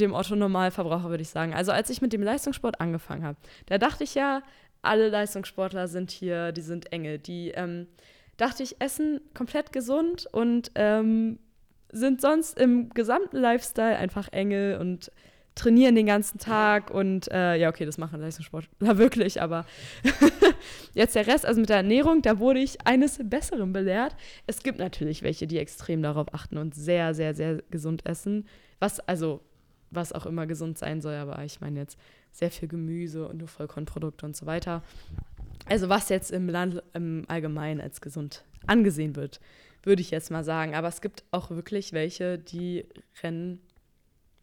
[0.00, 1.54] dem Otto-Normalverbraucher, würde ich sagen.
[1.54, 4.42] Also als ich mit dem Leistungssport angefangen habe, da dachte ich ja,
[4.82, 7.18] alle Leistungssportler sind hier, die sind Engel.
[7.18, 7.86] Die ähm,
[8.36, 11.38] dachte ich, essen komplett gesund und ähm,
[11.92, 15.10] sind sonst im gesamten Lifestyle einfach Engel und
[15.54, 19.64] trainieren den ganzen Tag und äh, ja, okay, das machen Leistungssportler wirklich, aber
[20.94, 24.14] jetzt der Rest, also mit der Ernährung, da wurde ich eines Besseren belehrt.
[24.46, 28.46] Es gibt natürlich welche, die extrem darauf achten und sehr, sehr, sehr gesund essen.
[28.80, 29.40] Was, also,
[29.90, 31.98] was auch immer gesund sein soll, aber ich meine jetzt
[32.32, 34.82] sehr viel Gemüse und nur Vollkornprodukte und so weiter.
[35.66, 39.40] Also, was jetzt im Land im Allgemeinen als gesund angesehen wird,
[39.82, 40.74] würde ich jetzt mal sagen.
[40.74, 42.86] Aber es gibt auch wirklich welche, die
[43.22, 43.60] rennen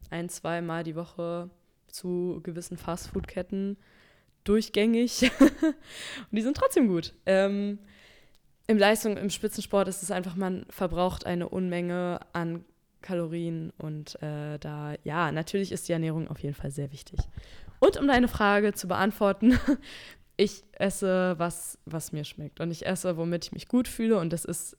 [0.10, 1.50] ein, zwei Mal die Woche
[1.88, 3.78] zu gewissen Fastfood-Ketten
[4.44, 5.32] durchgängig.
[5.40, 5.76] und
[6.32, 7.14] die sind trotzdem gut.
[7.26, 7.80] Ähm,
[8.68, 12.66] Im Leistung, im Spitzensport ist es einfach, man verbraucht eine Unmenge an
[13.04, 17.20] Kalorien und äh, da, ja, natürlich ist die Ernährung auf jeden Fall sehr wichtig.
[17.80, 19.60] Und um deine Frage zu beantworten,
[20.38, 24.34] ich esse was, was mir schmeckt und ich esse, womit ich mich gut fühle und
[24.34, 24.78] das ist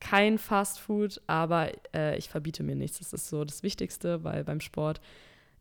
[0.00, 2.98] kein Fast Food, aber äh, ich verbiete mir nichts.
[2.98, 5.00] Das ist so das Wichtigste, weil beim Sport,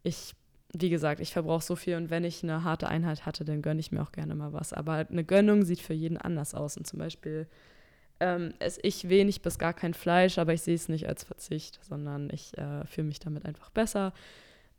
[0.04, 0.36] ich,
[0.74, 3.80] wie gesagt, ich verbrauche so viel und wenn ich eine harte Einheit hatte, dann gönne
[3.80, 4.74] ich mir auch gerne mal was.
[4.74, 6.76] Aber eine Gönnung sieht für jeden anders aus.
[6.76, 7.48] Und zum Beispiel
[8.20, 11.80] ähm, esse ich wenig bis gar kein Fleisch, aber ich sehe es nicht als Verzicht,
[11.84, 14.14] sondern ich äh, fühle mich damit einfach besser.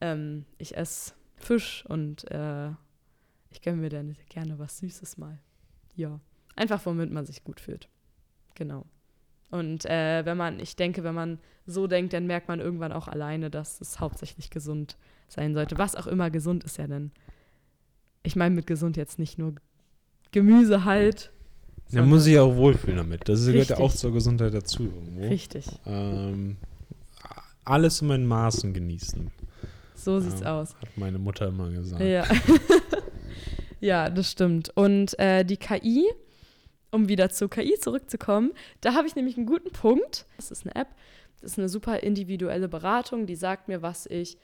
[0.01, 2.71] Ähm, ich esse Fisch und äh,
[3.51, 5.39] ich gönne mir dann gerne was Süßes mal.
[5.95, 6.21] Ja,
[6.57, 7.89] einfach womit man sich gut fühlt.
[8.55, 8.87] Genau.
[9.51, 13.09] Und äh, wenn man, ich denke, wenn man so denkt, dann merkt man irgendwann auch
[13.09, 14.97] alleine, dass es hauptsächlich gesund
[15.29, 15.79] sein sollte.
[15.79, 17.13] Was auch immer gesund ist ja denn.
[18.23, 19.55] Ich meine mit gesund jetzt nicht nur
[20.33, 21.33] Gemüse halt.
[21.91, 23.29] Ja, muss sich ja auch wohlfühlen damit.
[23.29, 23.77] Das gehört ja Richtig.
[23.79, 25.27] auch zur Gesundheit dazu irgendwo.
[25.29, 25.67] Richtig.
[25.87, 26.57] Ähm,
[27.65, 29.31] alles in meinen Maßen genießen,
[29.95, 30.61] So sieht's Ja.
[30.61, 30.75] aus.
[30.81, 32.03] hat meine Mutter immer gesagt.
[32.03, 32.25] Ja.
[33.81, 34.71] ja, das stimmt.
[34.77, 36.07] Und äh, die KI,
[36.91, 40.27] um wieder zur KI zurückzukommen, da habe ich nämlich einen guten Punkt.
[40.37, 40.89] Das ist eine App,
[41.41, 44.39] das ist eine super individuelle Beratung, die sagt mir, was ich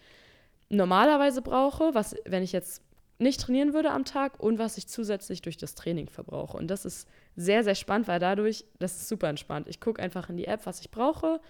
[0.69, 2.83] normalerweise brauche, was, wenn ich jetzt
[3.23, 6.57] nicht trainieren würde am Tag und was ich zusätzlich durch das Training verbrauche.
[6.57, 9.69] Und das ist sehr, sehr spannend, weil dadurch, das ist super entspannt.
[9.69, 11.41] Ich gucke einfach in die App, was ich brauche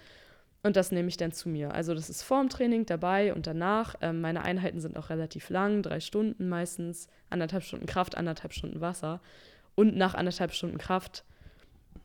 [0.63, 1.73] und das nehme ich dann zu mir.
[1.73, 3.95] Also das ist vorm Training dabei und danach.
[4.01, 8.79] Ähm, meine Einheiten sind auch relativ lang, drei Stunden meistens, anderthalb Stunden Kraft, anderthalb Stunden
[8.79, 9.19] Wasser.
[9.75, 11.25] Und nach anderthalb Stunden Kraft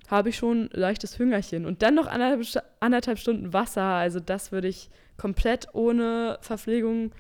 [0.09, 1.67] habe ich schon leichtes Hüngerchen.
[1.67, 3.83] Und dann noch anderthalb, anderthalb Stunden Wasser.
[3.83, 7.13] Also das würde ich komplett ohne Verpflegung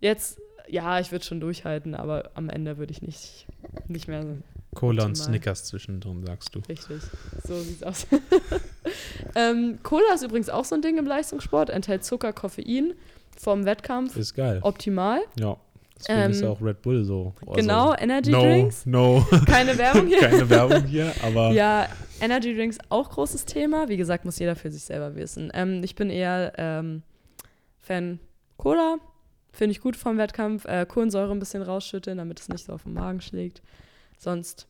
[0.00, 3.46] jetzt, ja, ich würde schon durchhalten, aber am Ende würde ich nicht,
[3.88, 4.36] nicht mehr so
[4.74, 5.16] Cola und.
[5.16, 6.60] Snickers zwischendrin, sagst du.
[6.68, 7.02] Richtig,
[7.46, 8.06] so sieht's aus.
[9.34, 12.94] ähm, Cola ist übrigens auch so ein Ding im Leistungssport, enthält Zucker, Koffein
[13.38, 14.16] vom Wettkampf.
[14.16, 14.60] Ist geil.
[14.62, 15.20] Optimal.
[15.38, 15.56] Ja.
[15.98, 17.32] Deswegen ist Ähm, ja auch Red Bull so.
[17.40, 18.84] also- genau, Energy no, Drinks.
[18.84, 20.18] No, Keine Werbung hier.
[20.28, 21.88] keine Werbung hier, aber Ja,
[22.20, 23.88] Energy Drinks auch großes Thema.
[23.88, 25.50] Wie gesagt, muss jeder für sich selber wissen.
[25.54, 27.02] Ähm, ich bin eher ähm,
[27.80, 28.18] Fan
[28.58, 28.96] Cola.
[29.56, 30.66] Finde ich gut vom Wettkampf.
[30.66, 33.62] Äh, Kohlensäure ein bisschen rausschütteln, damit es nicht so auf den Magen schlägt.
[34.18, 34.68] Sonst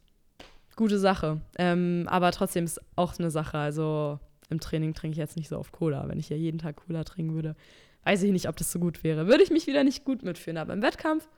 [0.77, 1.40] gute Sache.
[1.59, 3.59] Ähm, aber trotzdem ist auch eine Sache.
[3.59, 6.09] Also im Training trinke ich jetzt nicht so oft Cola.
[6.09, 7.57] Wenn ich ja jeden Tag Cola trinken würde,
[8.05, 9.27] weiß ich nicht, ob das so gut wäre.
[9.27, 10.57] Würde ich mich wieder nicht gut mitführen.
[10.57, 11.29] Aber im Wettkampf,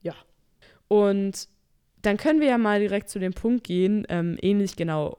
[0.00, 0.14] ja.
[0.88, 1.46] Und
[2.00, 5.18] dann können wir ja mal direkt zu dem Punkt gehen, ähm, ähnlich genau.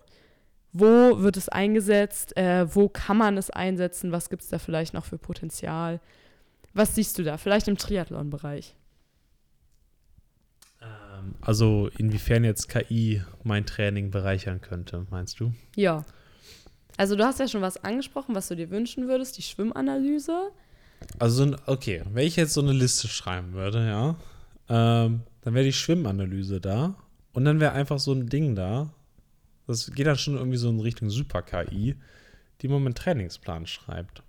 [0.72, 2.36] Wo wird es eingesetzt?
[2.36, 4.12] Äh, wo kann man es einsetzen?
[4.12, 6.00] Was gibt es da vielleicht noch für Potenzial?
[6.74, 7.38] Was siehst du da?
[7.38, 8.76] Vielleicht im Triathlon-Bereich.
[10.82, 15.54] ähm, also inwiefern jetzt KI mein Training bereichern könnte, meinst du?
[15.76, 16.06] Ja.
[16.98, 20.52] Also du hast ja schon was angesprochen, was du dir wünschen würdest, die Schwimmanalyse.
[21.18, 24.16] Also, okay, wenn ich jetzt so eine Liste schreiben würde, ja,
[24.68, 26.96] ähm, dann wäre die Schwimmanalyse da
[27.32, 28.94] und dann wäre einfach so ein Ding da.
[29.66, 31.96] Das geht dann schon irgendwie so in Richtung Super-KI,
[32.62, 34.24] die man meinen Trainingsplan schreibt.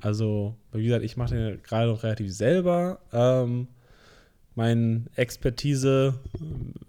[0.00, 3.00] Also, wie gesagt, ich mache den gerade noch relativ selber.
[3.12, 3.68] Ähm,
[4.54, 6.18] meine Expertise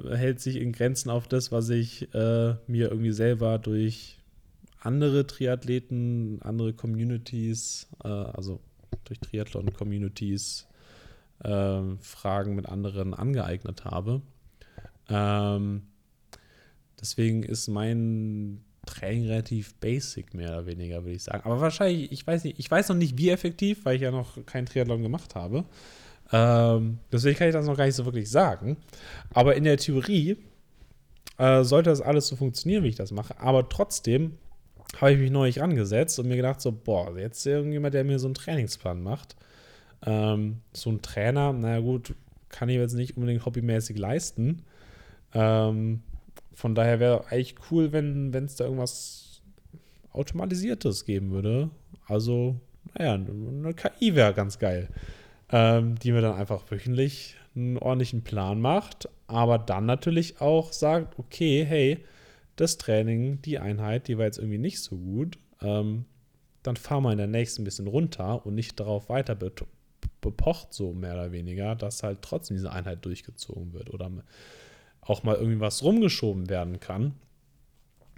[0.03, 4.17] äh, hält sich in Grenzen auf das, was ich äh, mir irgendwie selber durch
[4.81, 8.59] andere Triathleten, andere Communities, äh, also
[9.05, 10.67] durch Triathlon-Communities
[11.43, 14.21] ähm, Fragen mit anderen angeeignet habe.
[15.09, 15.83] Ähm,
[16.99, 21.41] deswegen ist mein Training relativ basic, mehr oder weniger, würde ich sagen.
[21.45, 24.45] Aber wahrscheinlich, ich weiß nicht, ich weiß noch nicht, wie effektiv, weil ich ja noch
[24.45, 25.65] keinen Triathlon gemacht habe.
[26.31, 28.77] Ähm, deswegen kann ich das noch gar nicht so wirklich sagen.
[29.33, 30.37] Aber in der Theorie
[31.37, 33.39] äh, sollte das alles so funktionieren, wie ich das mache.
[33.39, 34.37] Aber trotzdem
[34.97, 38.27] habe ich mich neulich rangesetzt und mir gedacht, so, boah, jetzt irgendjemand, der mir so
[38.27, 39.35] einen Trainingsplan macht.
[40.05, 42.15] Ähm, so ein Trainer, naja gut,
[42.49, 44.63] kann ich jetzt nicht unbedingt hobbymäßig leisten.
[45.33, 46.01] Ähm,
[46.59, 49.41] von daher wäre eigentlich cool, wenn es da irgendwas
[50.11, 51.69] Automatisiertes geben würde.
[52.05, 52.59] Also,
[52.97, 54.89] naja, eine KI wäre ganz geil.
[55.51, 61.17] Ähm, die mir dann einfach wöchentlich einen ordentlichen Plan macht, aber dann natürlich auch sagt,
[61.17, 62.03] okay, hey,
[62.57, 66.03] das Training, die Einheit, die war jetzt irgendwie nicht so gut, ähm,
[66.61, 69.51] dann fahr mal in der nächsten ein bisschen runter und nicht darauf weiter be
[70.21, 74.11] bepocht, so mehr oder weniger, dass halt trotzdem diese Einheit durchgezogen wird oder
[75.09, 77.15] auch mal irgendwie was rumgeschoben werden kann.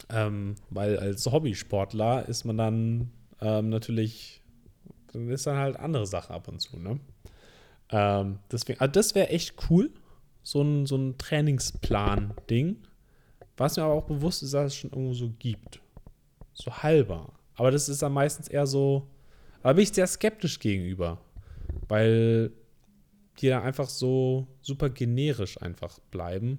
[0.10, 4.42] Ähm, weil als Hobbysportler ist man dann ähm, natürlich,
[5.14, 7.00] dann ist dann halt andere Sachen ab und zu, ne?
[7.90, 9.92] Ähm, deswegen, also das wäre echt cool,
[10.44, 12.78] so ein, so ein Trainingsplan-Ding.
[13.58, 15.80] Was mir aber auch bewusst ist, dass es schon irgendwo so gibt.
[16.54, 17.32] So halber.
[17.56, 19.08] Aber das ist dann meistens eher so,
[19.62, 21.20] da bin ich sehr skeptisch gegenüber.
[21.88, 22.52] Weil
[23.40, 26.58] die dann einfach so super generisch einfach bleiben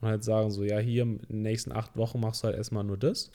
[0.00, 2.84] und halt sagen so, ja, hier in den nächsten acht Wochen machst du halt erstmal
[2.84, 3.30] nur das.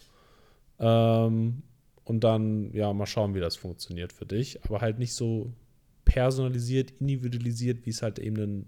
[0.79, 1.63] Ähm,
[2.05, 4.63] und dann, ja, mal schauen, wie das funktioniert für dich.
[4.65, 5.51] Aber halt nicht so
[6.05, 8.65] personalisiert, individualisiert, wie es halt eben ein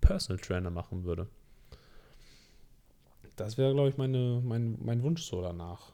[0.00, 1.26] Personal Trainer machen würde.
[3.34, 5.92] das wäre, glaube ich, meine, mein, mein Wunsch so danach.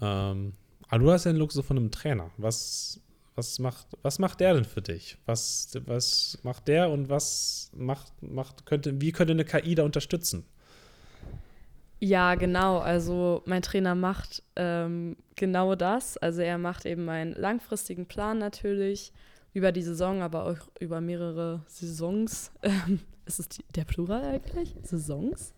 [0.00, 0.54] Ähm,
[0.88, 2.30] aber du hast ja den Luxus von einem Trainer.
[2.36, 3.00] Was,
[3.36, 5.18] was, macht, was macht der denn für dich?
[5.26, 10.44] Was, was macht der und was macht, macht, könnte, wie könnte eine KI da unterstützen?
[12.00, 12.78] Ja, genau.
[12.78, 16.16] Also mein Trainer macht ähm, genau das.
[16.16, 19.12] Also er macht eben meinen langfristigen Plan natürlich
[19.54, 22.50] über die Saison, aber auch über mehrere Saisons.
[22.62, 24.74] Ähm, ist es die, der Plural eigentlich?
[24.82, 25.52] Saisons?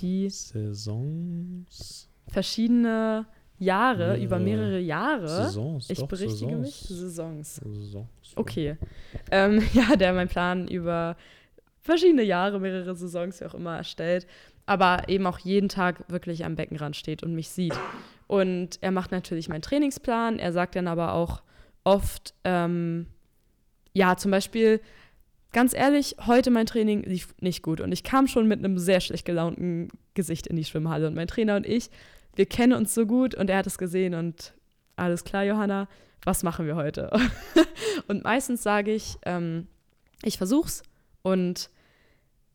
[0.00, 2.08] Die Saisons.
[2.28, 3.26] verschiedene
[3.58, 5.28] Jahre, Mehrere über mehrere Jahre.
[5.28, 5.90] Saisons.
[5.90, 6.60] ich doch, berichtige Saisons.
[6.60, 6.98] mich.
[6.98, 7.54] Saisons.
[7.56, 8.08] Saisons.
[8.34, 8.76] Okay.
[9.30, 11.16] Ähm, ja, der meinen Plan über
[11.80, 14.26] verschiedene Jahre, mehrere Saisons, wie auch immer, erstellt.
[14.66, 17.78] Aber eben auch jeden Tag wirklich am Beckenrand steht und mich sieht.
[18.28, 20.38] Und er macht natürlich meinen Trainingsplan.
[20.38, 21.42] Er sagt dann aber auch
[21.84, 23.06] oft, ähm,
[23.92, 24.80] ja, zum Beispiel,
[25.52, 27.80] ganz ehrlich, heute mein Training lief nicht gut.
[27.80, 31.08] Und ich kam schon mit einem sehr schlecht gelaunten Gesicht in die Schwimmhalle.
[31.08, 31.90] Und mein Trainer und ich,
[32.34, 34.54] wir kennen uns so gut und er hat es gesehen und
[34.96, 35.88] alles klar, Johanna,
[36.24, 37.10] was machen wir heute?
[38.08, 39.66] und meistens sage ich, ähm,
[40.22, 40.82] ich versuch's
[41.22, 41.70] und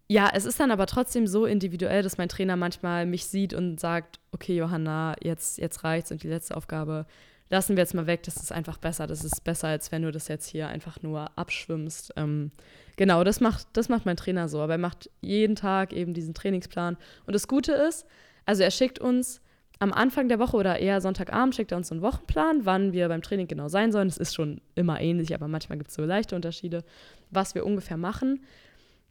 [0.09, 3.79] ja, es ist dann aber trotzdem so individuell, dass mein Trainer manchmal mich sieht und
[3.79, 7.05] sagt, okay, Johanna, jetzt, jetzt reicht's und die letzte Aufgabe
[7.49, 9.07] lassen wir jetzt mal weg, das ist einfach besser.
[9.07, 12.13] Das ist besser, als wenn du das jetzt hier einfach nur abschwimmst.
[12.15, 12.51] Ähm,
[12.95, 14.61] genau, das macht, das macht mein Trainer so.
[14.61, 16.97] Aber er macht jeden Tag eben diesen Trainingsplan.
[17.25, 18.05] Und das Gute ist,
[18.45, 19.41] also er schickt uns
[19.79, 23.21] am Anfang der Woche oder eher Sonntagabend schickt er uns einen Wochenplan, wann wir beim
[23.21, 24.07] Training genau sein sollen.
[24.07, 26.83] Es ist schon immer ähnlich, aber manchmal gibt es so leichte Unterschiede,
[27.29, 28.41] was wir ungefähr machen.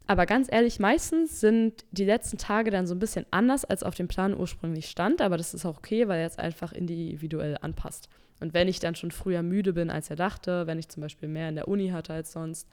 [0.09, 3.95] Aber ganz ehrlich, meistens sind die letzten Tage dann so ein bisschen anders, als auf
[3.95, 5.21] dem Plan ursprünglich stand.
[5.21, 8.09] Aber das ist auch okay, weil er es einfach individuell anpasst.
[8.41, 11.29] Und wenn ich dann schon früher müde bin, als er dachte, wenn ich zum Beispiel
[11.29, 12.69] mehr in der Uni hatte als sonst,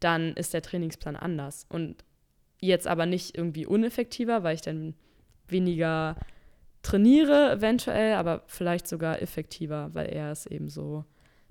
[0.00, 1.66] dann ist der Trainingsplan anders.
[1.68, 2.04] Und
[2.60, 4.94] jetzt aber nicht irgendwie uneffektiver, weil ich dann
[5.48, 6.16] weniger
[6.82, 11.04] trainiere eventuell, aber vielleicht sogar effektiver, weil er es eben so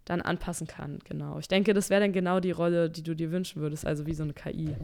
[0.05, 0.99] dann anpassen kann.
[1.03, 1.37] Genau.
[1.39, 4.13] Ich denke, das wäre dann genau die Rolle, die du dir wünschen würdest, also wie
[4.13, 4.75] so eine KI.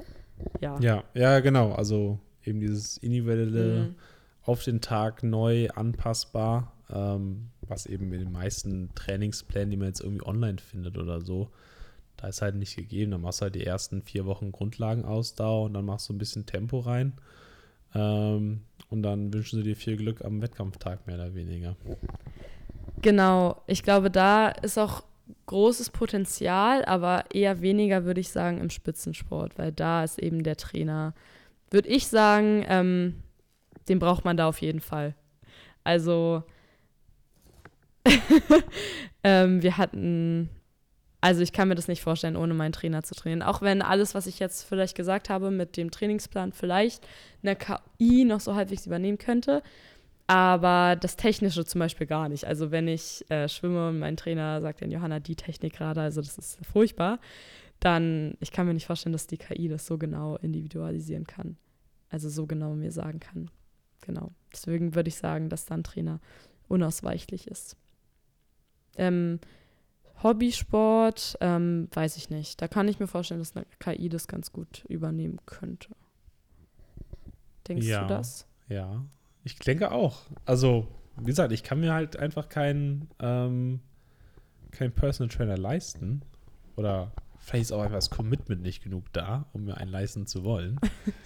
[0.60, 0.80] Ja.
[0.82, 1.72] Ja, ja, genau.
[1.74, 3.96] Also eben dieses individuelle Mhm.
[4.44, 10.02] auf den Tag neu anpassbar, ähm, was eben in den meisten Trainingsplänen, die man jetzt
[10.02, 11.50] irgendwie online findet oder so,
[12.18, 13.12] da ist halt nicht gegeben.
[13.12, 16.46] Dann machst du halt die ersten vier Wochen Grundlagenausdauer und dann machst du ein bisschen
[16.46, 17.14] Tempo rein.
[17.96, 18.62] Ähm,
[18.94, 21.76] und dann wünschen sie dir viel Glück am Wettkampftag, mehr oder weniger.
[23.02, 25.04] Genau, ich glaube, da ist auch
[25.48, 30.58] großes Potenzial, aber eher weniger, würde ich sagen, im Spitzensport, weil da ist eben der
[30.58, 31.16] Trainer,
[31.72, 33.16] würde ich sagen, ähm,
[33.90, 35.16] den braucht man da auf jeden Fall.
[35.84, 36.44] Also,
[39.24, 40.50] ähm, wir hatten,
[41.24, 43.44] also ich kann mir das nicht vorstellen, ohne meinen Trainer zu trainieren.
[43.44, 47.08] Auch wenn alles, was ich jetzt vielleicht gesagt habe mit dem Trainingsplan, vielleicht
[47.42, 49.64] eine KI noch so halbwegs übernehmen könnte.
[50.28, 52.44] Aber das Technische zum Beispiel gar nicht.
[52.44, 56.20] Also wenn ich äh, schwimme und mein Trainer sagt dann, Johanna, die Technik gerade, also
[56.20, 57.20] das ist furchtbar,
[57.80, 61.56] dann, ich kann mir nicht vorstellen, dass die KI das so genau individualisieren kann.
[62.10, 63.50] Also so genau mir sagen kann.
[64.02, 64.34] Genau.
[64.52, 66.20] Deswegen würde ich sagen, dass dann Trainer
[66.68, 67.78] unausweichlich ist.
[68.98, 69.40] Ähm,
[70.24, 72.62] Hobbysport, ähm, weiß ich nicht.
[72.62, 75.90] Da kann ich mir vorstellen, dass eine KI das ganz gut übernehmen könnte.
[77.68, 78.04] Denkst Ja.
[78.04, 78.48] du das?
[78.70, 79.04] Ja,
[79.44, 80.22] ich denke auch.
[80.46, 83.82] Also, wie gesagt, ich kann mir halt einfach keinen ähm,
[84.72, 86.24] keinen Personal Trainer leisten.
[86.76, 90.44] Oder vielleicht ist auch einfach das Commitment nicht genug da, um mir einen leisten zu
[90.44, 90.80] wollen.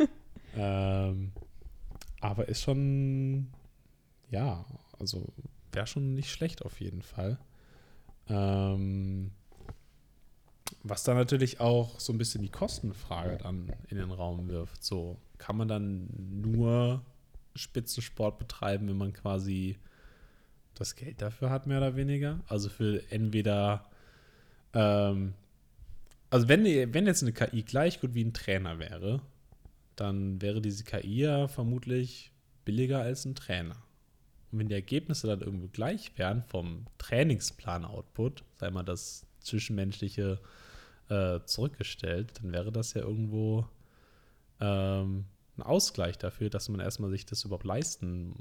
[0.56, 1.32] ähm,
[2.20, 3.48] aber ist schon,
[4.30, 4.66] ja,
[5.00, 5.28] also
[5.72, 7.38] wäre schon nicht schlecht auf jeden Fall.
[8.30, 9.32] Ähm,
[10.84, 14.84] was dann natürlich auch so ein bisschen die Kostenfrage dann in den Raum wirft.
[14.84, 17.02] So, kann man dann nur
[17.56, 19.78] Spitzensport betreiben, wenn man quasi
[20.76, 22.40] das Geld dafür hat, mehr oder weniger?
[22.48, 23.90] Also für entweder,
[24.74, 25.34] ähm,
[26.30, 29.22] also wenn, wenn jetzt eine KI gleich gut wie ein Trainer wäre,
[29.96, 32.32] dann wäre diese KI ja vermutlich
[32.66, 33.78] billiger als ein Trainer.
[34.52, 40.40] Und wenn die Ergebnisse dann irgendwie gleich wären vom Trainingsplan-Output, sei mal das Zwischenmenschliche
[41.10, 43.68] äh, zurückgestellt, dann wäre das ja irgendwo
[44.60, 45.26] ähm,
[45.58, 48.36] ein Ausgleich dafür, dass man erstmal sich das überhaupt leisten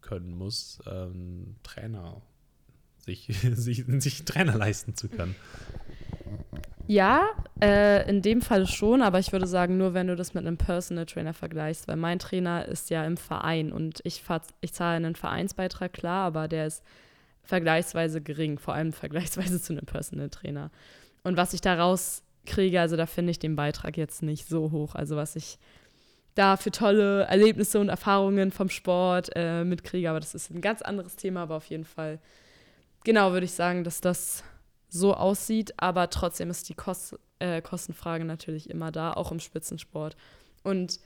[0.00, 2.22] können muss, ähm, Trainer
[2.98, 5.34] sich, sich, sich Trainer leisten zu können.
[6.88, 7.28] Ja,
[7.60, 10.56] äh, in dem Fall schon, aber ich würde sagen, nur wenn du das mit einem
[10.56, 14.22] Personal Trainer vergleichst, weil mein Trainer ist ja im Verein und ich,
[14.62, 16.82] ich zahle einen Vereinsbeitrag, klar, aber der ist
[17.42, 20.70] vergleichsweise gering, vor allem vergleichsweise zu einem Personal Trainer.
[21.24, 24.94] Und was ich da rauskriege, also da finde ich den Beitrag jetzt nicht so hoch.
[24.94, 25.58] Also was ich
[26.34, 30.08] da für tolle Erlebnisse und Erfahrungen vom Sport äh, mitkriege.
[30.08, 32.18] Aber das ist ein ganz anderes Thema, aber auf jeden Fall,
[33.04, 34.42] genau, würde ich sagen, dass das
[34.88, 35.74] so aussieht.
[35.76, 40.16] Aber trotzdem ist die Kost äh, Kostenfrage natürlich immer da, auch im Spitzensport.
[40.62, 41.00] Und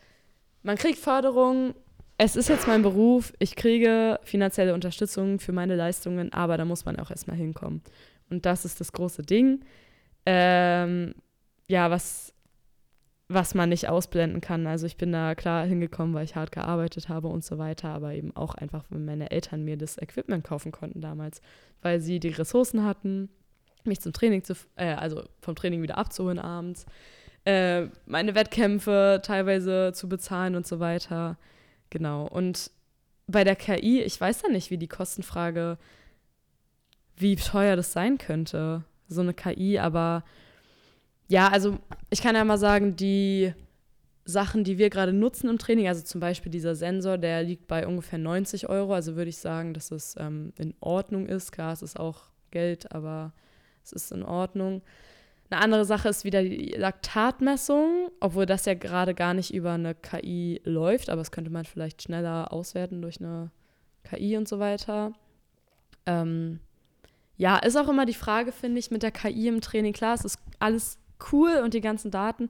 [0.63, 1.75] man kriegt Förderung.
[2.19, 3.33] Es ist jetzt mein Beruf.
[3.39, 7.83] Ich kriege finanzielle Unterstützung für meine Leistungen, aber da muss man auch erstmal hinkommen.
[8.31, 9.65] Und das ist das große Ding.
[10.25, 11.15] Ähm,
[11.69, 12.33] ja, was,
[13.29, 14.67] was man nicht ausblenden kann.
[14.67, 18.15] Also ich bin da klar hingekommen, weil ich hart gearbeitet habe und so weiter, aber
[18.15, 21.41] eben auch einfach, weil meine Eltern mir das Equipment kaufen konnten damals,
[21.81, 23.31] weil sie die Ressourcen hatten,
[23.87, 26.87] mich zum Training zu, äh, also vom Training wieder abzuholen abends,
[27.45, 31.37] äh, meine Wettkämpfe teilweise zu bezahlen und so weiter.
[31.91, 32.27] Genau.
[32.27, 32.71] Und
[33.27, 35.79] bei der KI, ich weiß ja nicht, wie die Kostenfrage,
[37.17, 40.25] wie teuer das sein könnte, so eine KI, aber
[41.29, 41.79] ja, also
[42.11, 43.53] ich kann ja mal sagen, die
[44.25, 47.87] Sachen, die wir gerade nutzen im Training, also zum Beispiel dieser Sensor, der liegt bei
[47.87, 51.51] ungefähr 90 Euro, also würde ich sagen, dass es ähm, in Ordnung ist.
[51.51, 52.21] Klar, es ist auch
[52.51, 53.33] Geld, aber
[53.85, 54.83] es ist in Ordnung.
[55.51, 59.95] Eine andere Sache ist wieder die Laktatmessung, obwohl das ja gerade gar nicht über eine
[59.95, 63.51] KI läuft, aber das könnte man vielleicht schneller auswerten durch eine
[64.05, 65.13] KI und so weiter.
[66.07, 66.61] Ähm,
[67.37, 69.93] ja, ist auch immer die Frage, finde ich, mit der KI im Training.
[69.93, 70.99] Klar, es ist alles
[71.33, 72.49] cool und die ganzen Daten,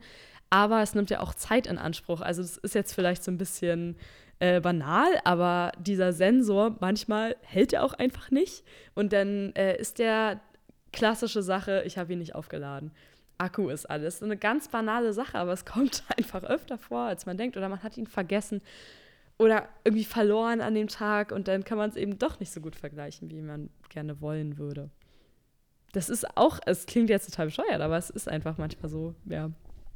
[0.51, 2.21] aber es nimmt ja auch Zeit in Anspruch.
[2.21, 3.97] Also das ist jetzt vielleicht so ein bisschen
[4.39, 8.65] äh, banal, aber dieser Sensor manchmal hält er auch einfach nicht
[8.95, 10.41] und dann äh, ist der
[10.93, 12.93] klassische Sache, ich habe ihn nicht aufgeladen.
[13.39, 14.21] Akku ist alles.
[14.21, 17.57] So eine ganz banale Sache, aber es kommt einfach öfter vor, als man denkt.
[17.57, 18.63] Oder man hat ihn vergessen
[19.39, 22.61] oder irgendwie verloren an dem Tag und dann kann man es eben doch nicht so
[22.61, 24.91] gut vergleichen, wie man gerne wollen würde.
[25.93, 29.51] Das ist auch, es klingt jetzt total bescheuert, aber es ist einfach manchmal so, ja.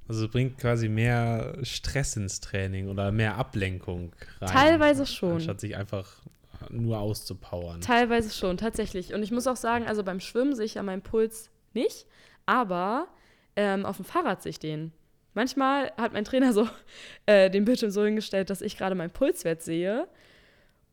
[0.09, 4.49] Also bringt quasi mehr Stress ins Training oder mehr Ablenkung rein.
[4.49, 5.35] Teilweise schon.
[5.35, 6.23] Anstatt sich einfach
[6.71, 7.81] nur auszupowern.
[7.81, 9.15] Teilweise schon, tatsächlich.
[9.15, 12.07] Und ich muss auch sagen, also beim Schwimmen sehe ich ja meinen Puls nicht,
[12.47, 13.09] aber
[13.57, 14.93] ähm, auf dem Fahrrad sehe ich den.
[15.35, 16.69] Manchmal hat mein Trainer so
[17.27, 20.09] äh, den Bildschirm so hingestellt, dass ich gerade meinen Pulswert sehe.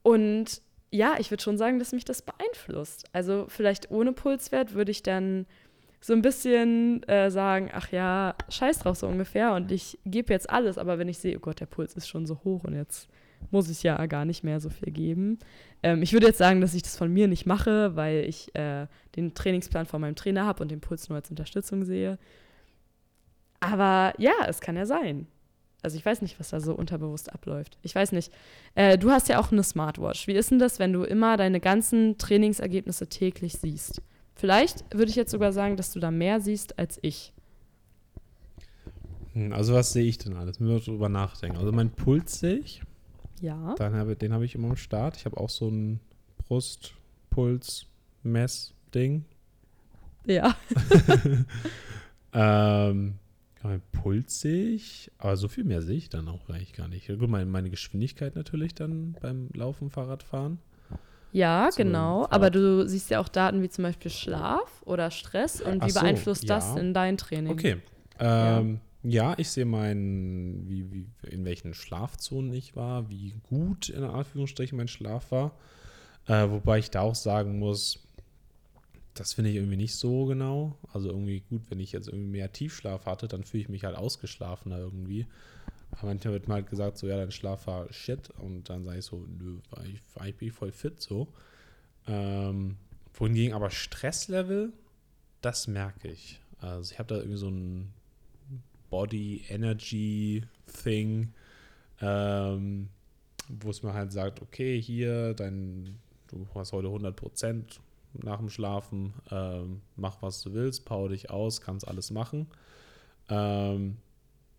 [0.02, 0.62] Und
[0.92, 3.06] ja, ich würde schon sagen, dass mich das beeinflusst.
[3.14, 5.48] Also vielleicht ohne Pulswert würde ich dann
[6.02, 10.50] so ein bisschen äh, sagen, ach ja, scheiß drauf so ungefähr und ich gebe jetzt
[10.50, 13.08] alles, aber wenn ich sehe, oh Gott, der Puls ist schon so hoch und jetzt
[13.52, 15.40] muss ich ja gar nicht mehr so viel geben.
[15.82, 18.88] Ähm, ich würde jetzt sagen, dass ich das von mir nicht mache, weil ich äh,
[19.16, 22.18] den Trainingsplan von meinem Trainer habe und den Puls nur als Unterstützung sehe.
[23.60, 25.28] Aber ja, es kann ja sein.
[25.84, 27.78] Also ich weiß nicht, was da so unterbewusst abläuft.
[27.82, 28.32] Ich weiß nicht.
[28.74, 30.28] Äh, du hast ja auch eine Smartwatch.
[30.28, 34.02] Wie ist denn das, wenn du immer deine ganzen Trainingsergebnisse täglich siehst?
[34.36, 37.34] Vielleicht würde ich jetzt sogar sagen, dass du da mehr siehst als ich.
[39.34, 40.60] Hm, also was sehe ich denn alles?
[40.60, 41.58] Müssen wir drüber nachdenken.
[41.58, 42.82] Also mein Puls sehe ich.
[43.44, 43.76] Ja.
[43.78, 45.18] Dann habe, den habe ich immer am Start.
[45.18, 46.00] Ich habe auch so ein
[46.48, 49.26] Brustpuls-Mess-Ding.
[50.26, 50.56] Ja.
[52.34, 53.16] ähm,
[53.92, 57.08] Puls sehe ich, aber so viel mehr sehe ich dann auch eigentlich gar nicht.
[57.08, 60.60] Gut, meine, meine Geschwindigkeit natürlich dann beim Laufen, Fahrradfahren.
[61.34, 62.20] Ja, So, genau.
[62.20, 62.34] Fahrrad.
[62.34, 65.92] Aber du siehst ja auch Daten wie zum Beispiel Schlaf oder Stress und Ach wie
[65.92, 66.80] so, beeinflusst das ja.
[66.80, 67.52] in dein Training?
[67.52, 67.82] Okay.
[68.20, 68.80] Ähm, ja.
[69.04, 74.88] Ich sehe meinen, wie, wie, in welchen Schlafzonen ich war, wie gut in Anführungsstrichen mein
[74.88, 75.58] Schlaf war.
[76.28, 78.00] Äh, wobei ich da auch sagen muss,
[79.14, 80.78] das finde ich irgendwie nicht so genau.
[80.94, 83.98] Also irgendwie gut, wenn ich jetzt irgendwie mehr Tiefschlaf hatte, dann fühle ich mich halt
[83.98, 85.28] ausgeschlafener irgendwie.
[85.92, 88.30] Aber manchmal wird mir halt gesagt, so ja, dein Schlaf war shit.
[88.40, 91.28] Und dann sage ich so, nö, war ich, war ich bin voll fit so.
[92.08, 92.78] Ähm,
[93.14, 94.72] wohingegen aber Stresslevel,
[95.42, 96.40] das merke ich.
[96.60, 97.94] Also ich habe da irgendwie so ein
[98.94, 100.44] Body Energy
[100.84, 101.34] Thing,
[102.00, 102.90] ähm,
[103.50, 107.80] wo es mir halt sagt, okay, hier, dein, du hast heute 100 Prozent
[108.14, 112.46] nach dem Schlafen, ähm, mach was du willst, power dich aus, kannst alles machen.
[113.30, 113.98] Ähm,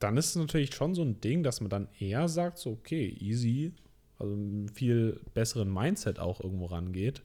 [0.01, 3.17] dann ist es natürlich schon so ein Ding, dass man dann eher sagt, so, okay,
[3.21, 3.71] easy,
[4.19, 7.23] also einen viel besseren Mindset auch irgendwo rangeht.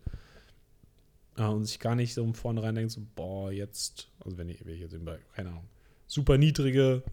[1.37, 4.63] Äh, und sich gar nicht so im Vornherein denkt, so, boah, jetzt, also wenn ich,
[4.63, 5.65] wenn ich jetzt über, keine Ahnung,
[6.09, 7.03] super niedrige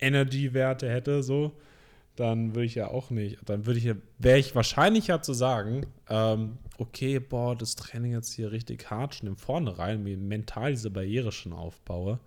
[0.00, 1.52] Energy-Werte hätte, so,
[2.16, 5.86] dann würde ich ja auch nicht, dann würde ich ja, wäre ich wahrscheinlicher zu sagen,
[6.08, 10.90] ähm, okay, boah, das Training jetzt hier richtig hart schon im Vornherein, mir mental diese
[10.90, 12.18] Barriere schon aufbaue,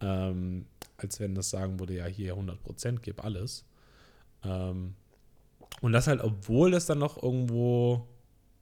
[0.00, 0.64] ähm,
[0.96, 3.64] als wenn das sagen würde, ja, hier 100% gib alles.
[4.42, 4.94] Ähm,
[5.82, 8.08] und das halt, obwohl das dann noch irgendwo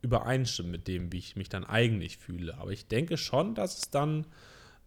[0.03, 2.59] übereinstimmt mit dem, wie ich mich dann eigentlich fühle.
[2.59, 4.27] Aber ich denke schon, dass es dann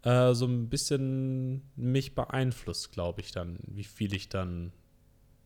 [0.04, 4.72] äh, so ein bisschen mich beeinflusst, glaube ich, dann, wie viel ich dann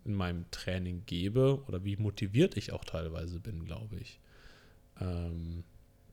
[0.04, 4.20] in meinem Training gebe oder wie motiviert ich auch teilweise bin, glaube ich.
[5.00, 5.64] Ähm,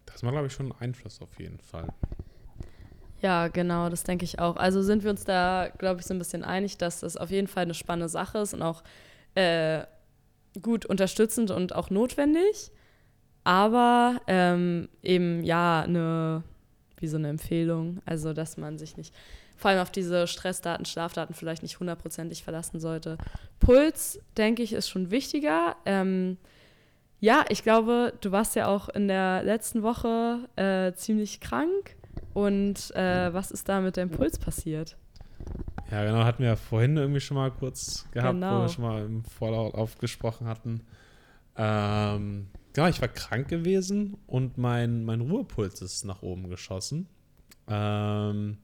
[0.07, 1.89] das macht, glaube ich, schon einen Einfluss auf jeden Fall.
[3.21, 4.57] Ja, genau, das denke ich auch.
[4.57, 7.49] Also sind wir uns da, glaube ich, so ein bisschen einig, dass das auf jeden
[7.49, 8.85] Fall eine spannende Sache ist und auch
[9.35, 9.85] äh,
[10.63, 12.71] gut unterstützend und auch notwendig.
[13.45, 16.45] Aber ähm, eben ja, eine,
[17.01, 18.01] wie so eine Empfehlung.
[18.07, 19.15] Also, dass man sich nicht
[19.57, 23.19] vor allem auf diese Stressdaten, Schlafdaten vielleicht nicht hundertprozentig verlassen sollte.
[23.59, 25.75] Puls, denke ich, ist schon wichtiger.
[25.85, 26.37] Ähm,
[27.21, 31.97] ja, ich glaube, du warst ja auch in der letzten Woche äh, ziemlich krank.
[32.35, 34.97] Und äh, was ist da mit deinem Puls passiert?
[35.91, 38.59] Ja, genau, hatten wir ja vorhin irgendwie schon mal kurz gehabt, Genau.
[38.59, 40.83] wo wir schon mal im Vorlauf gesprochen hatten.
[41.57, 47.09] Ähm, genau, ich war krank gewesen und mein, mein Ruhepuls ist nach oben geschossen.
[47.67, 48.59] Ähm,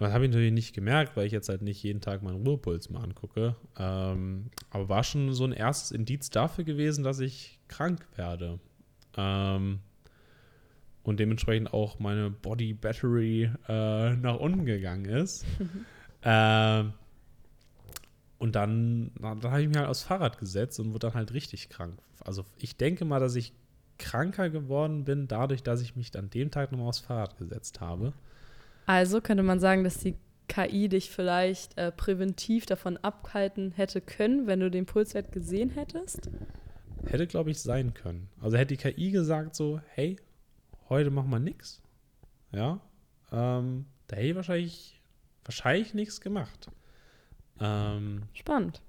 [0.00, 2.46] und das habe ich natürlich nicht gemerkt, weil ich jetzt halt nicht jeden Tag meinen
[2.46, 3.54] Ruhepuls mal angucke.
[3.78, 8.58] Ähm, aber war schon so ein erstes Indiz dafür gewesen, dass ich krank werde.
[9.16, 9.80] Ähm,
[11.02, 15.44] und dementsprechend auch meine Body Battery äh, nach unten gegangen ist.
[16.22, 16.92] ähm,
[18.38, 21.68] und dann, dann habe ich mich halt aufs Fahrrad gesetzt und wurde dann halt richtig
[21.68, 21.98] krank.
[22.24, 23.52] Also ich denke mal, dass ich
[23.98, 28.12] kranker geworden bin, dadurch, dass ich mich an dem Tag nochmal aufs Fahrrad gesetzt habe.
[28.86, 30.16] Also könnte man sagen, dass die
[30.48, 36.28] KI dich vielleicht äh, präventiv davon abhalten hätte können, wenn du den Pulswert gesehen hättest?
[37.06, 38.28] Hätte, glaube ich, sein können.
[38.40, 40.16] Also hätte die KI gesagt so, hey,
[40.88, 41.80] heute machen wir nix.
[42.52, 42.80] Ja.
[43.30, 45.00] Ähm, da hätte ich wahrscheinlich,
[45.44, 46.68] wahrscheinlich nichts gemacht.
[47.60, 48.82] Ähm, Spannend.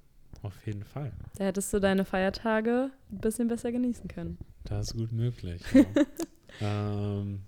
[0.44, 1.12] Auf jeden Fall.
[1.38, 4.38] Da hättest du deine Feiertage ein bisschen besser genießen können.
[4.64, 5.62] Das ist gut möglich.
[6.60, 7.42] Ja, ähm,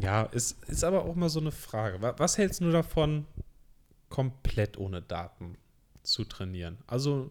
[0.00, 2.02] ja ist, ist aber auch mal so eine Frage.
[2.02, 3.24] Wa- Was hältst du davon,
[4.08, 5.56] komplett ohne Daten
[6.02, 6.76] zu trainieren?
[6.88, 7.30] Also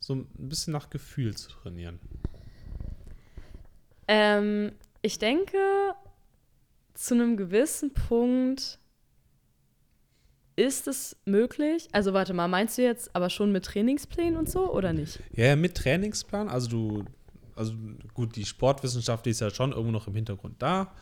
[0.00, 2.00] so ein bisschen nach Gefühl zu trainieren.
[4.08, 5.58] Ähm, ich denke,
[6.94, 8.78] zu einem gewissen Punkt
[10.56, 11.88] ist es möglich.
[11.92, 15.20] Also warte mal, meinst du jetzt aber schon mit Trainingsplänen und so oder nicht?
[15.34, 16.48] Ja, mit Trainingsplan.
[16.48, 17.04] Also du,
[17.56, 17.72] also
[18.14, 20.92] gut, die Sportwissenschaft ist ja schon irgendwo noch im Hintergrund da.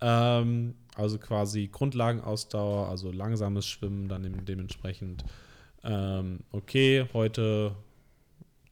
[0.00, 5.24] Ähm, also quasi Grundlagenausdauer, also langsames Schwimmen dann dem, dementsprechend.
[5.84, 7.76] Ähm, okay, heute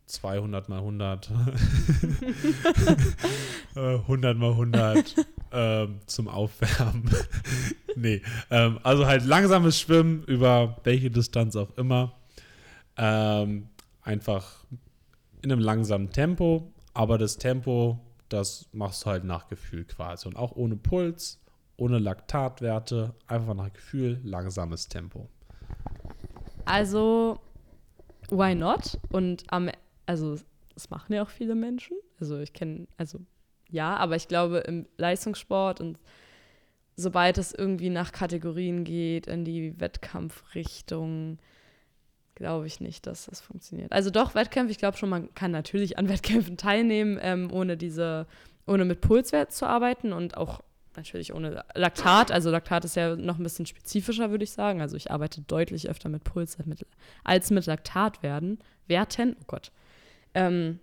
[0.06, 1.30] 200 mal 100,
[3.76, 5.14] äh, 100 mal 100
[5.52, 7.10] ähm, zum Aufwärmen.
[7.96, 12.14] nee, ähm, also halt langsames Schwimmen über welche Distanz auch immer.
[12.96, 13.68] Ähm,
[14.02, 14.64] einfach
[15.42, 17.98] in einem langsamen Tempo, aber das Tempo,
[18.28, 20.28] das machst du halt nach Gefühl quasi.
[20.28, 21.40] Und auch ohne Puls,
[21.76, 25.28] ohne Laktatwerte, einfach nach Gefühl, langsames Tempo.
[26.64, 27.40] Also,
[28.30, 28.98] why not?
[29.10, 29.70] Und am,
[30.06, 30.38] also,
[30.74, 31.96] das machen ja auch viele Menschen.
[32.20, 33.20] Also, ich kenne, also,
[33.70, 35.98] ja, aber ich glaube, im Leistungssport und
[36.96, 41.38] sobald es irgendwie nach Kategorien geht, in die Wettkampfrichtung,
[42.34, 43.92] glaube ich nicht, dass das funktioniert.
[43.92, 48.26] Also doch, Wettkämpfe, ich glaube schon, man kann natürlich an Wettkämpfen teilnehmen, ähm, ohne diese,
[48.66, 50.60] ohne mit Pulswert zu arbeiten und auch
[50.96, 52.30] natürlich ohne Laktat.
[52.30, 54.80] Also Laktat ist ja noch ein bisschen spezifischer, würde ich sagen.
[54.80, 56.86] Also ich arbeite deutlich öfter mit Puls als mit,
[57.24, 58.58] als mit Laktatwerten.
[58.86, 59.72] Werten, oh Gott.
[60.34, 60.80] Ähm,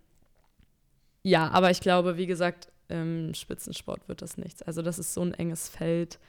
[1.23, 4.61] ja, aber ich glaube, wie gesagt, im Spitzensport wird das nichts.
[4.61, 6.19] Also das ist so ein enges Feld.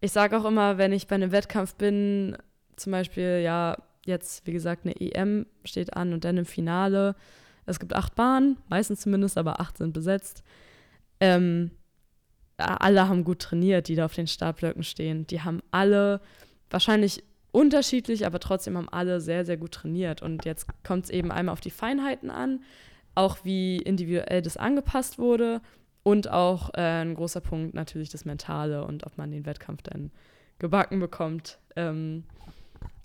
[0.00, 2.36] Ich sage auch immer, wenn ich bei einem Wettkampf bin,
[2.76, 7.14] zum Beispiel, ja, jetzt, wie gesagt, eine EM steht an und dann im Finale.
[7.66, 10.42] Es gibt acht Bahnen, meistens zumindest, aber acht sind besetzt.
[11.20, 11.70] Ähm,
[12.56, 15.26] alle haben gut trainiert, die da auf den Startblöcken stehen.
[15.26, 16.20] Die haben alle
[16.70, 17.24] wahrscheinlich
[17.54, 20.22] unterschiedlich, aber trotzdem haben alle sehr, sehr gut trainiert.
[20.22, 22.62] Und jetzt kommt es eben einmal auf die Feinheiten an,
[23.14, 25.60] auch wie individuell das angepasst wurde
[26.02, 30.10] und auch äh, ein großer Punkt natürlich das Mentale und ob man den Wettkampf dann
[30.58, 31.58] gebacken bekommt.
[31.76, 32.24] Ähm,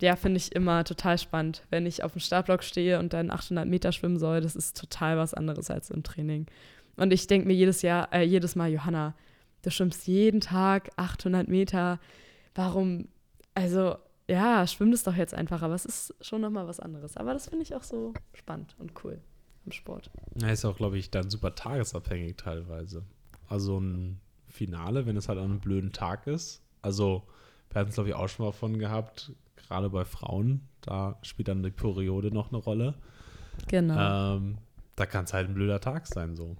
[0.01, 3.67] ja, finde ich immer total spannend, wenn ich auf dem Startblock stehe und dann 800
[3.67, 4.41] Meter schwimmen soll.
[4.41, 6.47] Das ist total was anderes als im Training.
[6.97, 9.13] Und ich denke mir jedes Jahr, äh, jedes Mal, Johanna,
[9.61, 11.99] du schwimmst jeden Tag 800 Meter.
[12.55, 13.07] Warum?
[13.53, 13.97] Also
[14.29, 15.61] ja, schwimm das doch jetzt einfach.
[15.61, 17.17] Aber es ist schon noch mal was anderes.
[17.17, 19.19] Aber das finde ich auch so spannend und cool
[19.65, 20.11] im Sport.
[20.35, 23.03] Ja, ist auch, glaube ich, dann super tagesabhängig teilweise.
[23.47, 26.61] Also ein Finale, wenn es halt an einem blöden Tag ist.
[26.81, 27.23] Also
[27.71, 31.47] wir hatten es, glaube ich, auch schon mal von gehabt, gerade bei Frauen, da spielt
[31.47, 32.95] dann die Periode noch eine Rolle.
[33.67, 34.35] Genau.
[34.35, 34.57] Ähm,
[34.95, 36.55] da kann es halt ein blöder Tag sein, so.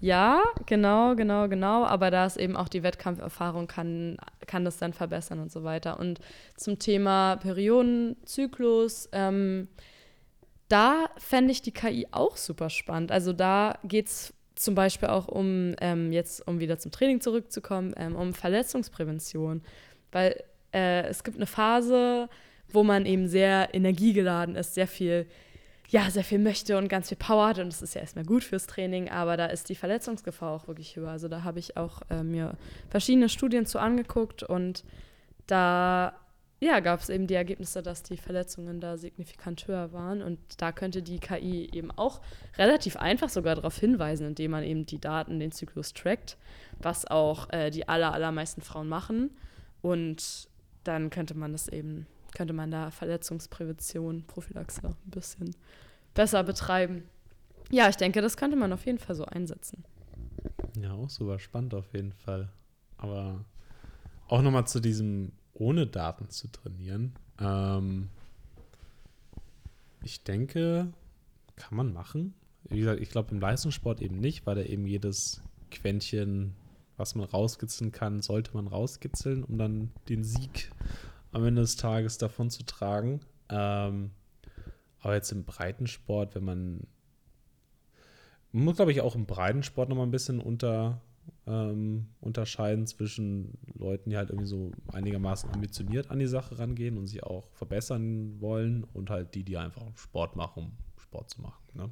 [0.00, 1.84] Ja, genau, genau, genau.
[1.84, 6.00] Aber da ist eben auch die Wettkampferfahrung, kann, kann das dann verbessern und so weiter.
[6.00, 6.20] Und
[6.56, 9.68] zum Thema Periodenzyklus, ähm,
[10.68, 13.12] da fände ich die KI auch super spannend.
[13.12, 17.92] Also da geht es zum Beispiel auch um, ähm, jetzt um wieder zum Training zurückzukommen,
[17.96, 19.62] ähm, um Verletzungsprävention.
[20.12, 20.42] Weil
[20.72, 22.28] äh, es gibt eine Phase,
[22.68, 25.26] wo man eben sehr energiegeladen ist, sehr viel,
[25.90, 27.58] ja, sehr viel möchte und ganz viel Power hat.
[27.58, 30.96] Und das ist ja erstmal gut fürs Training, aber da ist die Verletzungsgefahr auch wirklich
[30.96, 31.10] höher.
[31.10, 32.56] Also da habe ich auch äh, mir
[32.88, 34.84] verschiedene Studien zu angeguckt und
[35.46, 36.14] da
[36.62, 40.20] ja, gab es eben die Ergebnisse, dass die Verletzungen da signifikant höher waren.
[40.20, 42.20] Und da könnte die KI eben auch
[42.58, 46.36] relativ einfach sogar darauf hinweisen, indem man eben die Daten, den Zyklus trackt,
[46.78, 49.30] was auch äh, die aller, allermeisten Frauen machen.
[49.80, 50.48] Und
[50.84, 55.54] dann könnte man das eben, könnte man da Verletzungsprävention, Prophylaxe ein bisschen
[56.14, 57.04] besser betreiben.
[57.70, 59.84] Ja, ich denke, das könnte man auf jeden Fall so einsetzen.
[60.80, 62.48] Ja, auch super spannend auf jeden Fall.
[62.96, 63.44] Aber
[64.28, 67.12] auch nochmal zu diesem ohne Daten zu trainieren.
[67.38, 68.08] Ähm,
[70.02, 70.92] ich denke,
[71.56, 72.34] kann man machen.
[72.64, 76.54] Wie gesagt, ich glaube im Leistungssport eben nicht, weil da eben jedes Quäntchen,
[76.96, 80.70] was man rauskitzeln kann, sollte man rauskitzeln, um dann den Sieg
[81.32, 83.20] am Ende des Tages davon zu tragen.
[83.48, 84.10] Ähm,
[85.00, 86.86] aber jetzt im Breitensport, wenn man,
[88.52, 91.00] man muss, glaube ich, auch im Breitensport nochmal ein bisschen unter,
[91.46, 97.06] ähm, unterscheiden zwischen Leuten, die halt irgendwie so einigermaßen ambitioniert an die Sache rangehen und
[97.06, 101.62] sich auch verbessern wollen und halt die, die einfach Sport machen, um Sport zu machen.
[101.74, 101.90] Ne?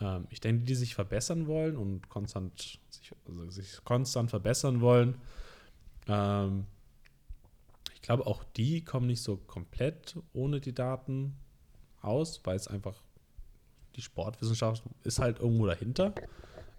[0.00, 2.58] Ähm, ich denke, die, die sich verbessern wollen und konstant
[2.90, 5.16] sich, also sich konstant verbessern wollen,
[6.06, 6.66] ähm,
[8.10, 11.36] glaube, auch die kommen nicht so komplett ohne die Daten
[12.02, 13.00] aus, weil es einfach
[13.94, 16.12] die Sportwissenschaft ist halt irgendwo dahinter.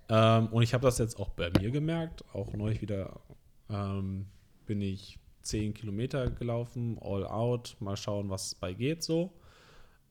[0.09, 2.25] Ähm, und ich habe das jetzt auch bei mir gemerkt.
[2.33, 3.21] Auch neulich wieder
[3.69, 4.25] ähm,
[4.65, 9.31] bin ich 10 Kilometer gelaufen, all out, mal schauen, was bei geht so.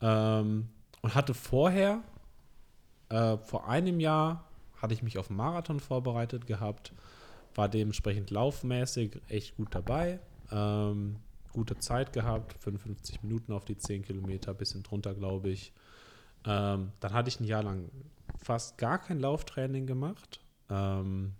[0.00, 0.70] Ähm,
[1.02, 2.02] und hatte vorher,
[3.10, 4.48] äh, vor einem Jahr,
[4.78, 6.94] hatte ich mich auf einen Marathon vorbereitet gehabt,
[7.54, 10.18] war dementsprechend laufmäßig echt gut dabei.
[10.50, 11.16] Ähm,
[11.52, 15.72] gute Zeit gehabt, 55 Minuten auf die 10 Kilometer, bisschen drunter, glaube ich.
[16.44, 17.90] Ähm, dann hatte ich ein Jahr lang
[18.38, 20.40] fast gar kein Lauftraining gemacht.
[20.68, 21.34] Ähm,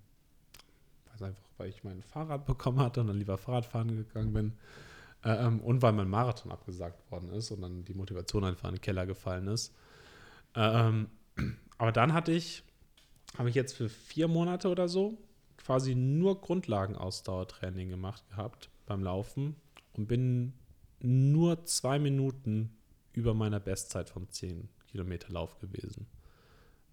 [1.11, 4.53] weiß einfach, weil ich mein Fahrrad bekommen hatte und dann lieber Fahrradfahren gegangen bin.
[5.23, 8.81] Ähm, und weil mein Marathon abgesagt worden ist und dann die Motivation einfach in den
[8.81, 9.73] Keller gefallen ist.
[10.55, 11.07] Ähm,
[11.77, 12.63] aber dann hatte ich,
[13.37, 15.17] habe ich jetzt für vier Monate oder so
[15.57, 19.55] quasi nur Grundlagenausdauertraining gemacht gehabt beim Laufen
[19.93, 20.53] und bin
[20.99, 22.77] nur zwei Minuten
[23.13, 26.07] über meiner Bestzeit vom 10 Kilometer Lauf gewesen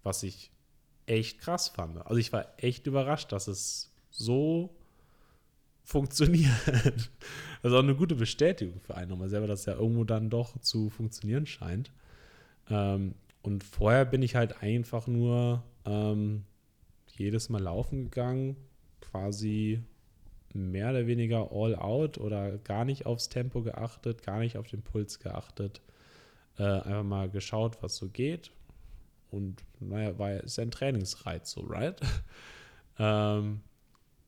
[0.03, 0.51] was ich
[1.05, 1.97] echt krass fand.
[2.05, 4.75] Also ich war echt überrascht, dass es so
[5.83, 6.51] funktioniert.
[7.63, 10.89] Ist auch eine gute Bestätigung für einen nochmal selber, dass ja irgendwo dann doch zu
[10.89, 11.91] funktionieren scheint.
[12.69, 16.43] Ähm, und vorher bin ich halt einfach nur ähm,
[17.07, 18.55] jedes Mal laufen gegangen,
[19.01, 19.81] quasi
[20.53, 24.81] mehr oder weniger all out oder gar nicht aufs Tempo geachtet, gar nicht auf den
[24.81, 25.81] Puls geachtet.
[26.57, 28.51] Äh, einfach mal geschaut, was so geht,
[29.31, 31.99] und naja, war ist ja ein Trainingsreiz, so, right?
[32.99, 33.61] ähm,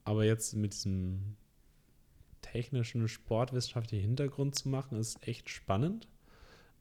[0.03, 1.36] aber jetzt mit diesem
[2.41, 6.07] technischen, sportwissenschaftlichen Hintergrund zu machen, ist echt spannend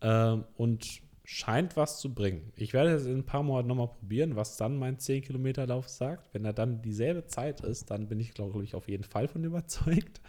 [0.01, 1.03] ähm, und
[1.33, 2.53] scheint was zu bringen.
[2.57, 6.35] Ich werde es in ein paar Monaten nochmal probieren, was dann mein 10-Kilometer-Lauf sagt.
[6.35, 9.45] Wenn er dann dieselbe Zeit ist, dann bin ich, glaube ich, auf jeden Fall von
[9.45, 10.21] überzeugt.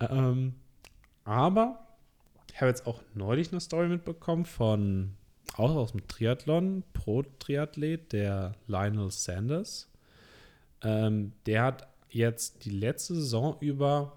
[0.00, 0.54] ähm,
[1.24, 1.86] aber
[2.50, 5.12] ich habe jetzt auch neulich eine Story mitbekommen von
[5.56, 9.90] auch aus dem Triathlon, Pro-Triathlet, der Lionel Sanders.
[10.82, 14.16] Ähm, der hat jetzt die letzte Saison über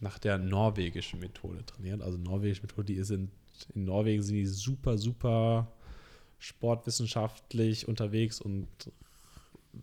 [0.00, 2.02] nach der norwegischen Methode trainiert.
[2.02, 3.30] Also norwegische Methode, die sind in
[3.74, 5.72] Norwegen sind die super, super
[6.38, 8.68] sportwissenschaftlich unterwegs und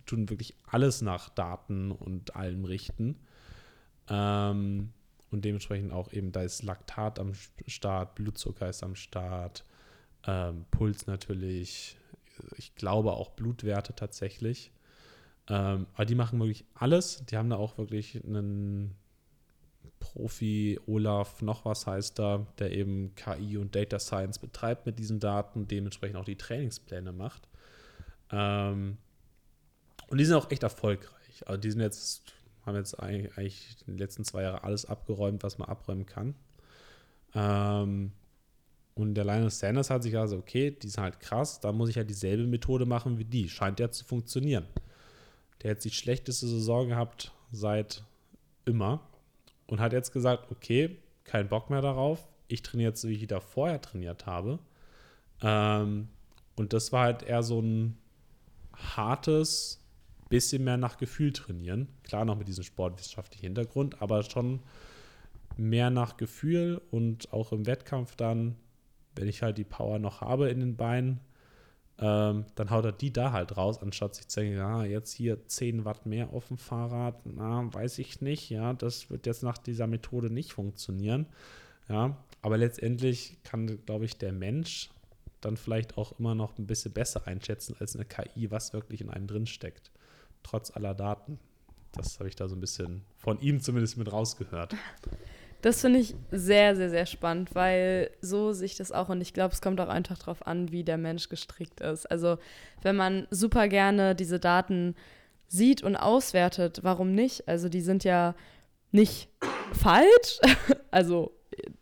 [0.05, 3.15] tun wirklich alles nach Daten und allem richten.
[4.09, 4.91] Ähm,
[5.31, 7.33] und dementsprechend auch eben, da ist Laktat am
[7.67, 9.63] Start, Blutzucker ist am Start,
[10.25, 11.97] ähm, Puls natürlich,
[12.57, 14.71] ich glaube auch Blutwerte tatsächlich.
[15.47, 17.23] Ähm, aber die machen wirklich alles.
[17.25, 18.95] Die haben da auch wirklich einen
[19.99, 25.19] Profi, Olaf, noch was heißt da, der eben KI und Data Science betreibt mit diesen
[25.19, 27.47] Daten, dementsprechend auch die Trainingspläne macht.
[28.31, 28.97] Ähm,
[30.07, 31.43] und die sind auch echt erfolgreich.
[31.45, 32.33] Also die sind jetzt,
[32.65, 36.35] haben jetzt eigentlich in den letzten zwei Jahren alles abgeräumt, was man abräumen kann.
[37.35, 38.11] Ähm,
[38.95, 41.97] und der Lionel Sanders hat sich also, okay, die sind halt krass, da muss ich
[41.97, 43.47] halt dieselbe Methode machen wie die.
[43.47, 44.65] Scheint ja zu funktionieren.
[45.61, 48.03] Der hat die schlechteste Saison gehabt seit
[48.65, 49.08] immer
[49.69, 52.27] und hat jetzt gesagt, okay, kein Bock mehr darauf.
[52.47, 54.59] Ich trainiere jetzt, wie ich da vorher trainiert habe.
[55.41, 56.09] Ähm,
[56.55, 57.97] und das war halt eher so ein
[58.73, 59.79] hartes,
[60.29, 61.87] bisschen mehr nach Gefühl trainieren.
[62.03, 64.59] Klar, noch mit diesem sportwissenschaftlichen Hintergrund, aber schon
[65.57, 68.55] mehr nach Gefühl und auch im Wettkampf dann,
[69.15, 71.19] wenn ich halt die Power noch habe in den Beinen,
[72.01, 75.45] ähm, dann haut er die da halt raus, anstatt sich zu denken, ja, jetzt hier
[75.47, 79.57] 10 Watt mehr auf dem Fahrrad, na, weiß ich nicht, ja, das wird jetzt nach
[79.57, 81.25] dieser Methode nicht funktionieren.
[81.89, 84.91] Ja, aber letztendlich kann, glaube ich, der Mensch
[85.41, 89.09] dann vielleicht auch immer noch ein bisschen besser einschätzen als eine KI, was wirklich in
[89.09, 89.91] einem drin steckt,
[90.43, 91.39] trotz aller Daten.
[91.93, 94.75] Das habe ich da so ein bisschen von ihm zumindest mit rausgehört.
[95.61, 99.33] Das finde ich sehr, sehr, sehr spannend, weil so sehe ich das auch und ich
[99.33, 102.09] glaube, es kommt auch einfach darauf an, wie der Mensch gestrickt ist.
[102.09, 102.37] Also
[102.81, 104.95] wenn man super gerne diese Daten
[105.47, 107.47] sieht und auswertet, warum nicht?
[107.47, 108.35] Also die sind ja
[108.91, 109.29] nicht
[109.73, 110.39] falsch,
[110.91, 111.31] also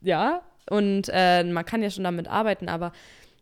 [0.02, 2.92] ja, und äh, man kann ja schon damit arbeiten, aber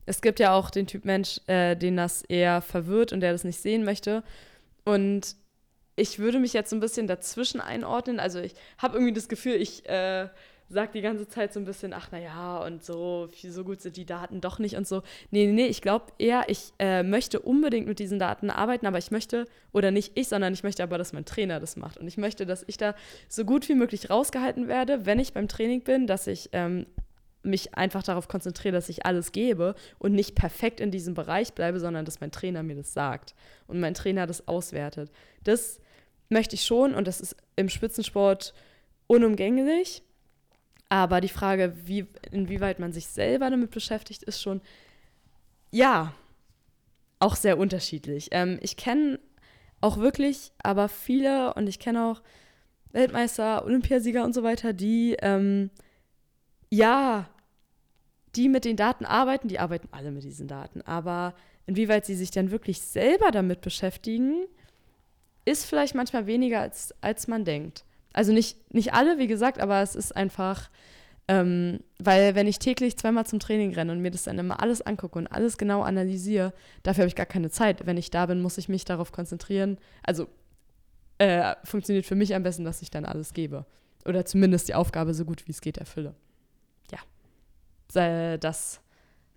[0.05, 3.43] es gibt ja auch den Typ Mensch, äh, den das eher verwirrt und der das
[3.43, 4.23] nicht sehen möchte.
[4.83, 5.35] Und
[5.95, 8.19] ich würde mich jetzt so ein bisschen dazwischen einordnen.
[8.19, 10.27] Also ich habe irgendwie das Gefühl, ich äh,
[10.67, 14.05] sage die ganze Zeit so ein bisschen, ach naja, und so, so gut sind die
[14.05, 15.03] Daten doch nicht und so.
[15.31, 18.97] Nee, nee, nee, ich glaube eher, ich äh, möchte unbedingt mit diesen Daten arbeiten, aber
[18.97, 21.97] ich möchte, oder nicht ich, sondern ich möchte aber, dass mein Trainer das macht.
[21.97, 22.95] Und ich möchte, dass ich da
[23.29, 26.87] so gut wie möglich rausgehalten werde, wenn ich beim Training bin, dass ich ähm,
[27.43, 31.79] mich einfach darauf konzentriere, dass ich alles gebe und nicht perfekt in diesem Bereich bleibe,
[31.79, 33.35] sondern dass mein Trainer mir das sagt
[33.67, 35.11] und mein Trainer das auswertet.
[35.43, 35.79] Das
[36.29, 38.53] möchte ich schon und das ist im Spitzensport
[39.07, 40.03] unumgänglich.
[40.89, 44.61] Aber die Frage, wie, inwieweit man sich selber damit beschäftigt, ist schon,
[45.71, 46.13] ja,
[47.19, 48.29] auch sehr unterschiedlich.
[48.31, 49.19] Ähm, ich kenne
[49.81, 52.21] auch wirklich, aber viele und ich kenne auch
[52.91, 55.69] Weltmeister, Olympiasieger und so weiter, die, ähm,
[56.69, 57.29] ja,
[58.35, 60.81] die mit den Daten arbeiten, die arbeiten alle mit diesen Daten.
[60.81, 61.33] Aber
[61.65, 64.45] inwieweit sie sich dann wirklich selber damit beschäftigen,
[65.45, 67.85] ist vielleicht manchmal weniger, als, als man denkt.
[68.13, 70.69] Also nicht, nicht alle, wie gesagt, aber es ist einfach,
[71.27, 74.81] ähm, weil wenn ich täglich zweimal zum Training renne und mir das dann immer alles
[74.81, 77.85] angucke und alles genau analysiere, dafür habe ich gar keine Zeit.
[77.85, 79.77] Wenn ich da bin, muss ich mich darauf konzentrieren.
[80.03, 80.27] Also
[81.17, 83.65] äh, funktioniert für mich am besten, dass ich dann alles gebe.
[84.05, 86.13] Oder zumindest die Aufgabe so gut wie es geht erfülle.
[86.91, 86.99] Ja.
[88.37, 88.81] Das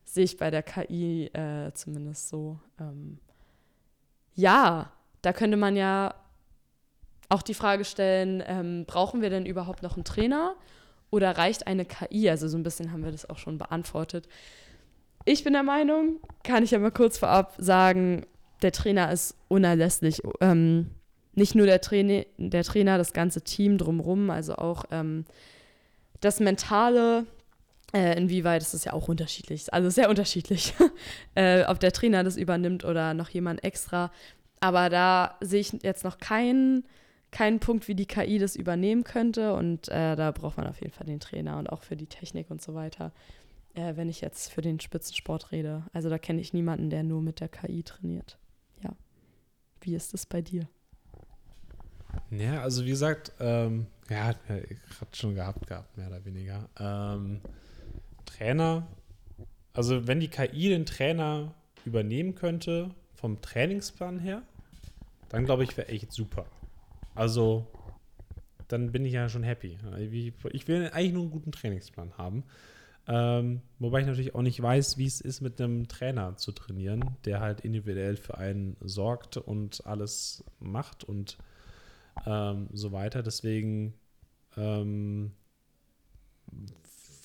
[0.05, 2.59] sehe ich bei der KI äh, zumindest so.
[2.79, 3.19] Ähm,
[4.35, 4.93] ja,
[5.23, 6.15] da könnte man ja
[7.29, 10.55] auch die Frage stellen, ähm, brauchen wir denn überhaupt noch einen Trainer
[11.11, 12.31] oder reicht eine KI?
[12.31, 14.29] Also so ein bisschen haben wir das auch schon beantwortet.
[15.25, 18.25] Ich bin der Meinung, kann ich ja mal kurz vorab sagen,
[18.63, 20.23] der Trainer ist unerlässlich.
[20.41, 20.91] Ähm,
[21.35, 25.25] nicht nur der, Traini der Trainer, das ganze Team drumherum, also auch ähm,
[26.21, 27.27] das Mentale,
[27.95, 30.75] äh, inwieweit ist es ja auch unterschiedlich, also sehr unterschiedlich,
[31.35, 34.11] äh, ob der Trainer das übernimmt oder noch jemand extra.
[34.61, 36.85] Aber da sehe ich jetzt noch keinen,
[37.31, 39.55] keinen Punkt, wie die KI das übernehmen könnte.
[39.55, 42.51] Und äh, da braucht man auf jeden Fall den Trainer und auch für die Technik
[42.51, 43.13] und so weiter.
[43.75, 45.85] Äh, wenn ich jetzt für den Spitzensport rede.
[45.93, 48.39] Also da kenne ich niemanden, der nur mit der KI trainiert.
[48.83, 48.91] Ja.
[49.81, 50.69] Wie ist das bei dir?
[52.31, 56.69] Ja, also wie gesagt, ähm, ja, hat schon gehabt gehabt, mehr oder weniger.
[56.79, 57.41] Ähm,
[58.25, 58.87] Trainer,
[59.73, 61.55] also wenn die KI den Trainer
[61.85, 64.43] übernehmen könnte, vom Trainingsplan her,
[65.29, 66.47] dann glaube ich, wäre echt super.
[67.15, 67.67] Also,
[68.69, 69.79] dann bin ich ja schon happy.
[70.53, 72.45] Ich will eigentlich nur einen guten Trainingsplan haben.
[73.09, 77.17] Ähm, wobei ich natürlich auch nicht weiß, wie es ist, mit einem Trainer zu trainieren,
[77.25, 81.39] der halt individuell für einen sorgt und alles macht und
[82.27, 83.23] ähm, so weiter.
[83.23, 83.95] Deswegen
[84.57, 85.33] ähm,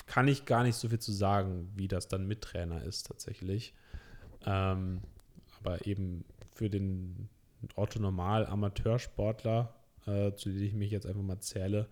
[0.06, 3.74] kann ich gar nicht so viel zu sagen, wie das dann mit Trainer ist tatsächlich.
[4.46, 5.02] Ähm,
[5.64, 7.30] aber eben für den
[7.76, 9.74] Otto-Normal-Amateursportler,
[10.06, 11.88] äh, zu dem ich mich jetzt einfach mal zähle,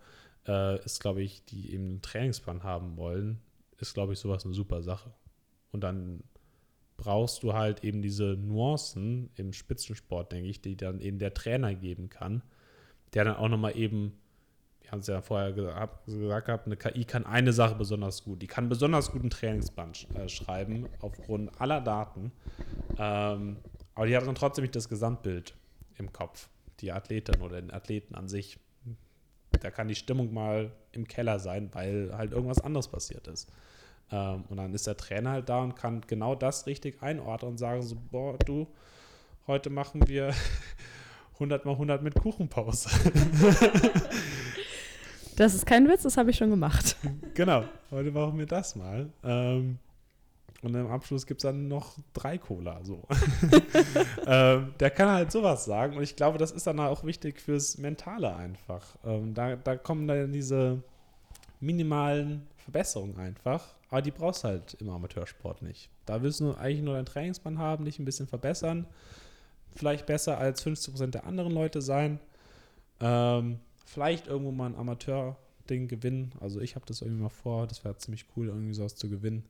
[0.46, 3.40] äh, ist, glaube ich, die eben einen Trainingsplan haben wollen,
[3.78, 5.12] ist, glaube ich, sowas eine super Sache.
[5.70, 6.22] Und dann
[6.96, 11.74] brauchst du halt eben diese Nuancen im Spitzensport, denke ich, die dann eben der Trainer
[11.74, 12.42] geben kann,
[13.14, 14.18] der dann auch nochmal eben,
[14.82, 18.42] wir haben es ja vorher gesagt, gesagt, eine KI kann eine Sache besonders gut.
[18.42, 22.32] Die kann besonders guten Trainingsplan äh, schreiben, aufgrund aller Daten.
[22.98, 23.56] Ähm,
[23.94, 25.54] aber die hat dann trotzdem nicht das Gesamtbild
[25.98, 26.48] im Kopf.
[26.80, 28.58] Die Athletin oder den Athleten an sich.
[29.60, 33.50] Da kann die Stimmung mal im Keller sein, weil halt irgendwas anderes passiert ist.
[34.10, 37.58] Ähm, und dann ist der Trainer halt da und kann genau das richtig einordnen und
[37.58, 38.66] sagen so, boah, du,
[39.46, 40.34] heute machen wir
[41.34, 42.90] 100 mal 100 mit Kuchenpause.
[45.36, 46.96] Das ist kein Witz, das habe ich schon gemacht.
[47.34, 49.08] Genau, heute machen wir das mal.
[49.24, 49.78] Ähm,
[50.60, 52.84] und im Abschluss gibt es dann noch drei Cola.
[52.84, 53.02] So.
[54.26, 57.78] ähm, der kann halt sowas sagen und ich glaube, das ist dann auch wichtig fürs
[57.78, 58.84] Mentale einfach.
[59.04, 60.82] Ähm, da, da kommen dann diese
[61.60, 65.88] minimalen Verbesserungen einfach, aber die brauchst du halt im Amateursport nicht.
[66.04, 68.86] Da willst du eigentlich nur deinen Trainingsplan haben, dich ein bisschen verbessern,
[69.74, 72.20] vielleicht besser als 50% der anderen Leute sein,
[73.00, 73.58] ähm,
[73.92, 76.32] vielleicht irgendwo mal ein Amateur-Ding gewinnen.
[76.40, 79.44] Also ich habe das irgendwie mal vor, das wäre ziemlich cool, irgendwie sowas zu gewinnen.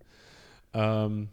[0.75, 1.29] Ähm,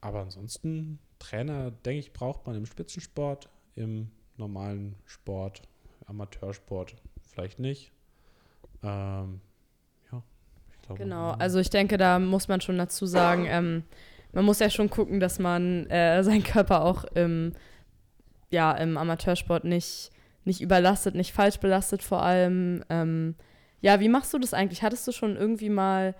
[0.00, 5.62] aber ansonsten, Trainer, denke ich, braucht man im Spitzensport, im normalen Sport,
[6.06, 6.96] Amateursport
[7.30, 7.92] vielleicht nicht.
[8.82, 9.40] Ähm,
[10.10, 10.22] ja,
[10.70, 11.02] ich glaube.
[11.02, 13.84] Genau, also ich denke, da muss man schon dazu sagen, ähm,
[14.32, 17.52] man muss ja schon gucken, dass man äh, seinen Körper auch im,
[18.50, 20.10] ja, im Amateursport nicht,
[20.50, 22.84] nicht überlastet, nicht falsch belastet vor allem.
[22.90, 23.34] Ähm,
[23.80, 24.82] ja, wie machst du das eigentlich?
[24.82, 26.14] Hattest du schon irgendwie mal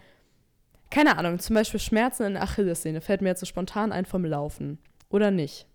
[0.90, 4.24] keine Ahnung, zum Beispiel Schmerzen in der Achillessehne, fällt mir jetzt so spontan ein vom
[4.24, 4.78] Laufen.
[5.08, 5.66] Oder nicht?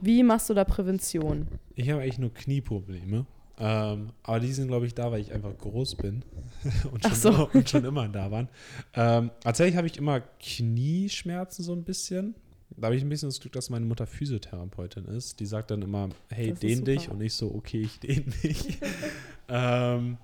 [0.00, 1.48] Wie machst du da Prävention?
[1.74, 3.26] Ich habe eigentlich nur Knieprobleme.
[3.58, 6.22] Ähm, aber die sind, glaube ich, da, weil ich einfach groß bin
[6.92, 7.28] und, schon so.
[7.30, 8.48] immer, und schon immer da waren.
[8.94, 12.34] Ähm, tatsächlich habe ich immer Knieschmerzen so ein bisschen.
[12.76, 15.40] Da habe ich ein bisschen das Glück, dass meine Mutter Physiotherapeutin ist.
[15.40, 17.08] Die sagt dann immer, hey, dehn dich.
[17.08, 18.78] Und ich so, okay, ich dehn dich.
[19.48, 20.18] ähm,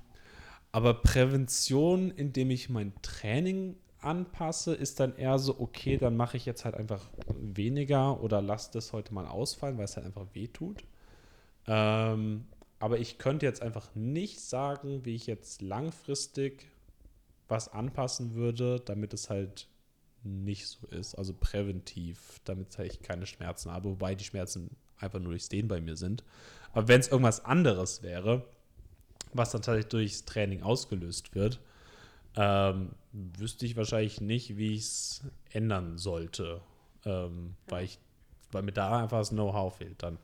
[0.71, 6.45] aber Prävention, indem ich mein Training anpasse, ist dann eher so, okay, dann mache ich
[6.45, 10.49] jetzt halt einfach weniger oder lasse das heute mal ausfallen, weil es halt einfach weh
[10.49, 10.85] tut.
[11.67, 12.45] Ähm,
[12.79, 16.67] aber ich könnte jetzt einfach nicht sagen, wie ich jetzt langfristig
[17.49, 19.69] was anpassen würde, damit es halt
[20.25, 25.31] nicht so ist, also präventiv, damit ich keine Schmerzen habe, wobei die Schmerzen einfach nur
[25.31, 26.25] durchs Dehnen bei mir sind.
[26.73, 28.45] Aber wenn es irgendwas anderes wäre,
[29.33, 31.61] was dann tatsächlich durchs Training ausgelöst wird,
[32.37, 36.61] ähm, wüsste ich wahrscheinlich nicht, wie ich es ändern sollte,
[37.05, 37.99] ähm, weil, ich,
[38.53, 40.19] weil mir da einfach das Know-how fehlt dann.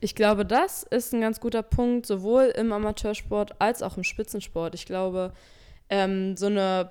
[0.00, 4.74] Ich glaube, das ist ein ganz guter Punkt, sowohl im Amateursport als auch im Spitzensport.
[4.74, 5.32] Ich glaube,
[5.90, 6.90] ähm, so eine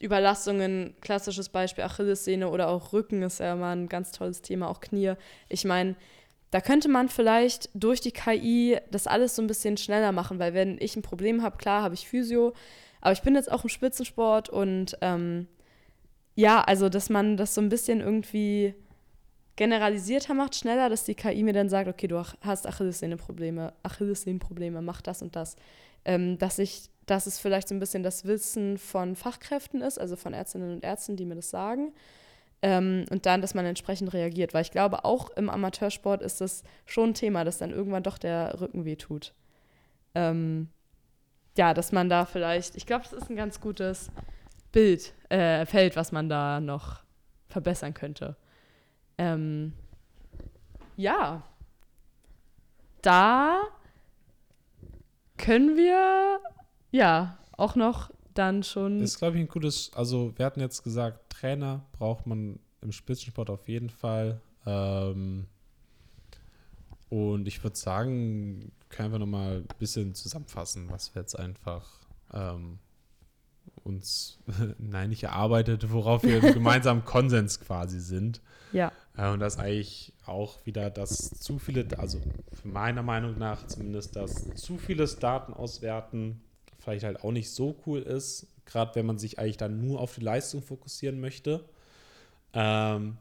[0.00, 4.68] Überlastung, ein klassisches Beispiel Achillessehne oder auch Rücken ist ja mal ein ganz tolles Thema,
[4.68, 5.14] auch Knie.
[5.48, 5.96] Ich meine,
[6.50, 10.54] da könnte man vielleicht durch die KI das alles so ein bisschen schneller machen, weil
[10.54, 12.54] wenn ich ein Problem habe, klar habe ich Physio,
[13.00, 15.46] aber ich bin jetzt auch im Spitzensport und ähm,
[16.34, 18.74] ja, also dass man das so ein bisschen irgendwie
[19.56, 25.02] generalisierter macht, schneller, dass die KI mir dann sagt, okay, du hast Achillessehnenprobleme, Achillessehnenprobleme, mach
[25.02, 25.56] das und das.
[26.04, 30.14] Ähm, dass ich, dass es vielleicht so ein bisschen das Wissen von Fachkräften ist, also
[30.14, 31.92] von Ärztinnen und Ärzten, die mir das sagen.
[32.60, 34.52] Ähm, und dann, dass man entsprechend reagiert.
[34.52, 38.18] Weil ich glaube, auch im Amateursport ist das schon ein Thema, dass dann irgendwann doch
[38.18, 39.32] der Rücken wehtut.
[40.14, 40.68] Ähm,
[41.56, 44.10] ja, dass man da vielleicht, ich glaube, es ist ein ganz gutes
[44.70, 47.02] Bild, äh, Feld, was man da noch
[47.48, 48.36] verbessern könnte.
[49.16, 49.72] Ähm,
[50.96, 51.42] ja,
[53.02, 53.62] da
[55.38, 56.40] können wir
[56.90, 59.00] ja auch noch dann schon.
[59.00, 62.92] Das ist, glaube ich, ein gutes, also wir hatten jetzt gesagt, Trainer braucht man im
[62.92, 64.40] Spitzensport auf jeden Fall.
[64.64, 65.46] Ähm,
[67.08, 71.88] und ich würde sagen, können wir nochmal ein bisschen zusammenfassen, was wir jetzt einfach
[72.32, 72.78] ähm,
[73.84, 74.38] uns,
[74.78, 78.40] nein, nicht erarbeitet, worauf wir im gemeinsamen Konsens quasi sind.
[78.72, 78.92] Ja.
[79.16, 82.20] Äh, und das eigentlich auch wieder, dass zu viele, also
[82.62, 86.40] meiner Meinung nach zumindest, dass zu vieles Daten auswerten
[86.88, 90.14] vielleicht halt auch nicht so cool ist, gerade wenn man sich eigentlich dann nur auf
[90.14, 91.64] die Leistung fokussieren möchte.
[92.54, 93.18] Ähm,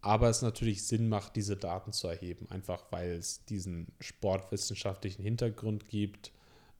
[0.00, 5.88] aber es natürlich Sinn macht, diese Daten zu erheben, einfach weil es diesen sportwissenschaftlichen Hintergrund
[5.88, 6.30] gibt.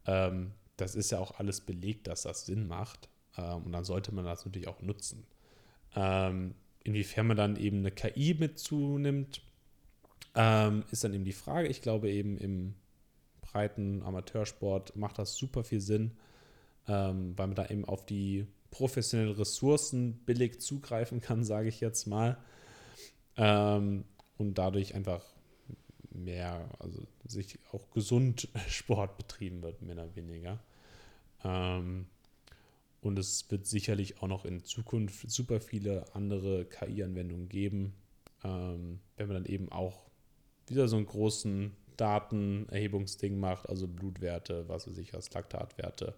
[0.07, 3.09] Ähm, das ist ja auch alles belegt, dass das Sinn macht.
[3.37, 5.27] Ähm, und dann sollte man das natürlich auch nutzen.
[5.97, 6.55] Ähm,
[6.85, 9.43] inwiefern man dann eben eine KI mitzunimmt,
[10.37, 11.67] ähm, ist dann eben die Frage.
[11.67, 12.75] Ich glaube eben im
[13.57, 16.11] breiten Amateursport macht das super viel Sinn,
[16.89, 22.07] ähm, weil man da eben auf die professionellen Ressourcen billig zugreifen kann, sage ich jetzt
[22.07, 22.37] mal.
[23.39, 24.05] Ähm,
[24.37, 25.25] und dadurch einfach
[26.11, 30.61] mehr, also sich auch gesund Sport betrieben wird, mehr oder weniger.
[31.43, 32.09] Ähm,
[33.01, 37.95] und es wird sicherlich auch noch in Zukunft super viele andere KI-Anwendungen geben,
[38.45, 40.11] ähm, wenn man dann eben auch
[40.67, 46.14] wieder so einen großen Datenerhebungsding macht, also Blutwerte, was weiß ich, was Laktatwerte.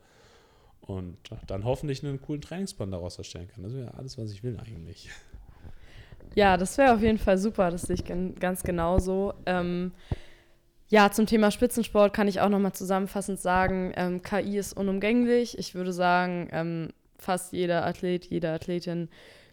[0.81, 1.17] Und
[1.47, 3.63] dann hoffentlich einen coolen Trainingsplan daraus erstellen kann.
[3.63, 5.11] Das wäre alles, was ich will eigentlich.
[6.35, 9.35] Ja, das wäre auf jeden Fall super, das sehe ich ganz genauso.
[9.47, 9.93] Ähm,
[10.89, 15.59] ja, zum Thema Spitzensport kann ich auch nochmal zusammenfassend sagen, ähm, KI ist unumgänglich.
[15.59, 19.09] Ich würde sagen, ähm, fast jeder Athlet, jede Athletin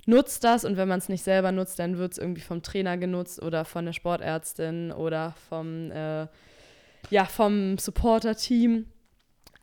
[0.06, 2.98] nutzt das und wenn man es nicht selber nutzt, dann wird es irgendwie vom Trainer
[2.98, 6.28] genutzt oder von der Sportärztin oder vom, äh,
[7.10, 8.86] ja, vom Supporter-Team.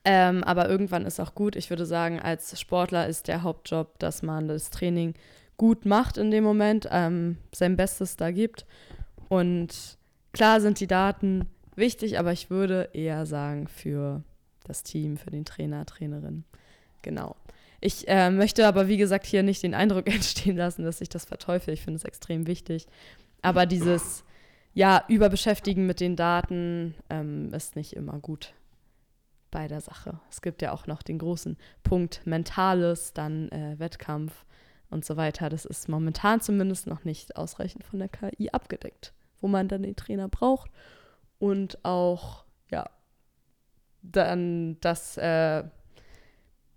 [0.05, 1.55] Ähm, aber irgendwann ist auch gut.
[1.55, 5.15] Ich würde sagen, als Sportler ist der Hauptjob, dass man das Training
[5.57, 8.67] gut macht in dem Moment, ähm, sein Bestes da gibt.
[9.29, 9.97] Und
[10.33, 14.25] klar sind die Daten wichtig, aber ich würde eher sagen für
[14.65, 16.45] das Team, für den Trainer, Trainerin.
[17.03, 17.37] Genau.
[17.85, 21.25] Ich äh, möchte aber, wie gesagt, hier nicht den Eindruck entstehen lassen, dass ich das
[21.25, 21.75] verteufel.
[21.75, 22.87] Ich finde es extrem wichtig.
[23.43, 24.25] Aber dieses,
[24.73, 28.55] ja, Überbeschäftigen mit den Daten ähm, ist nicht immer gut
[29.51, 30.21] bei der Sache.
[30.31, 34.45] Es gibt ja auch noch den großen Punkt Mentales, dann äh, Wettkampf
[34.89, 35.49] und so weiter.
[35.49, 39.97] Das ist momentan zumindest noch nicht ausreichend von der KI abgedeckt, wo man dann den
[39.97, 40.71] Trainer braucht
[41.41, 42.89] und auch, ja,
[44.03, 45.65] dann das äh,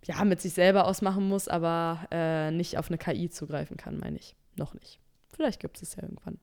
[0.05, 4.17] ja, mit sich selber ausmachen muss, aber äh, nicht auf eine KI zugreifen kann, meine
[4.17, 4.35] ich.
[4.55, 4.99] Noch nicht.
[5.33, 6.37] Vielleicht gibt es es ja irgendwann.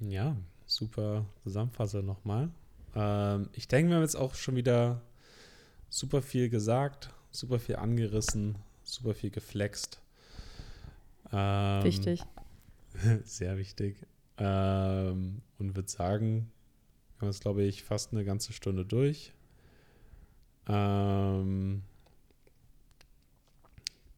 [0.00, 2.50] Ja, super Zusammenfassung nochmal.
[2.94, 5.02] Ähm, ich denke, wir haben jetzt auch schon wieder
[5.88, 10.00] super viel gesagt, super viel angerissen, super viel geflext.
[11.32, 12.22] Ähm, wichtig.
[13.24, 14.06] Sehr wichtig.
[14.38, 16.50] Ähm, und würde sagen,
[17.18, 19.32] wir haben jetzt, glaube ich, fast eine ganze Stunde durch.
[20.66, 21.82] Ähm,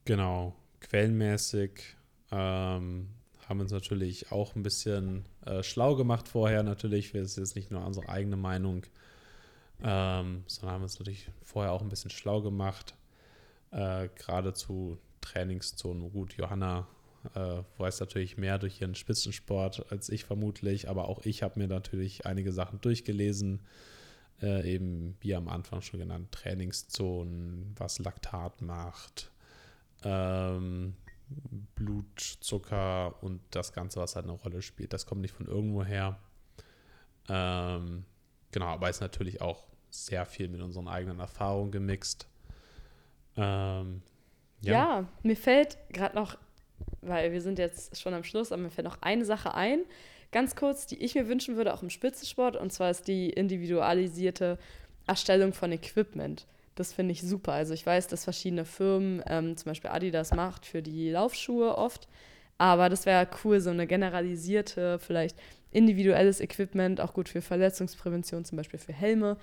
[0.05, 1.97] Genau, quellenmäßig
[2.33, 3.09] ähm,
[3.47, 6.63] haben wir uns natürlich auch ein bisschen äh, schlau gemacht vorher.
[6.63, 8.83] Natürlich, das ist jetzt nicht nur unsere eigene Meinung,
[9.83, 12.95] ähm, sondern haben uns natürlich vorher auch ein bisschen schlau gemacht.
[13.71, 16.11] Äh, Gerade zu Trainingszonen.
[16.11, 16.89] Gut, Johanna
[17.35, 21.69] äh, weiß natürlich mehr durch ihren Spitzensport als ich vermutlich, aber auch ich habe mir
[21.69, 23.61] natürlich einige Sachen durchgelesen.
[24.41, 29.32] Äh, eben, wie am Anfang schon genannt, Trainingszonen, was Laktat macht,
[30.05, 30.95] ähm,
[31.75, 34.93] Blutzucker und das Ganze, was halt eine Rolle spielt.
[34.93, 36.19] Das kommt nicht von irgendwo her.
[37.29, 38.05] Ähm,
[38.51, 42.27] genau, aber ist natürlich auch sehr viel mit unseren eigenen Erfahrungen gemixt.
[43.37, 44.03] Ähm,
[44.61, 44.73] ja.
[44.73, 46.37] ja, mir fällt gerade noch,
[47.01, 49.81] weil wir sind jetzt schon am Schluss, aber mir fällt noch eine Sache ein,
[50.31, 54.59] ganz kurz, die ich mir wünschen würde, auch im Spitzensport, und zwar ist die individualisierte
[55.07, 56.47] Erstellung von Equipment.
[56.75, 57.53] Das finde ich super.
[57.53, 62.09] Also ich weiß, dass verschiedene Firmen, ähm, zum Beispiel Adidas macht für die Laufschuhe oft,
[62.59, 65.37] aber das wäre cool, so eine generalisierte, vielleicht
[65.71, 69.37] individuelles Equipment, auch gut für Verletzungsprävention, zum Beispiel für Helme.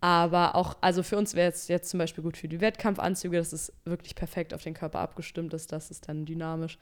[0.00, 3.52] Aber auch, also für uns wäre es jetzt zum Beispiel gut für die Wettkampfanzüge, dass
[3.52, 6.78] es wirklich perfekt auf den Körper abgestimmt ist, dass es dann dynamisch,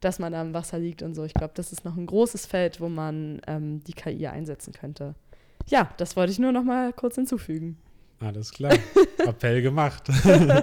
[0.00, 1.24] dass man da im Wasser liegt und so.
[1.24, 5.14] Ich glaube, das ist noch ein großes Feld, wo man ähm, die KI einsetzen könnte.
[5.66, 7.76] Ja, das wollte ich nur noch mal kurz hinzufügen.
[8.24, 8.72] Alles klar.
[9.18, 10.08] Appell gemacht.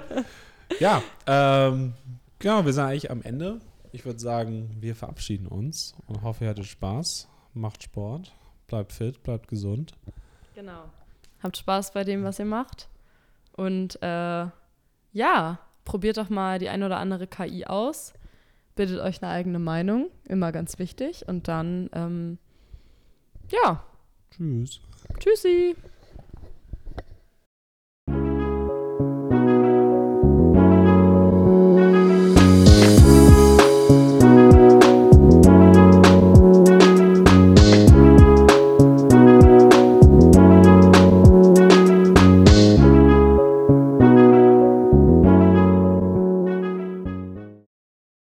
[0.80, 1.92] ja, ähm,
[2.38, 3.60] genau, wir sind eigentlich am Ende.
[3.92, 7.28] Ich würde sagen, wir verabschieden uns und hoffe, ihr hattet Spaß.
[7.54, 8.34] Macht Sport,
[8.66, 9.92] bleibt fit, bleibt gesund.
[10.54, 10.84] Genau.
[11.42, 12.88] Habt Spaß bei dem, was ihr macht.
[13.52, 14.46] Und äh,
[15.12, 18.12] ja, probiert doch mal die ein oder andere KI aus.
[18.74, 21.28] Bildet euch eine eigene Meinung, immer ganz wichtig.
[21.28, 22.38] Und dann, ähm,
[23.50, 23.84] ja.
[24.30, 24.80] Tschüss.
[25.18, 25.76] Tschüssi.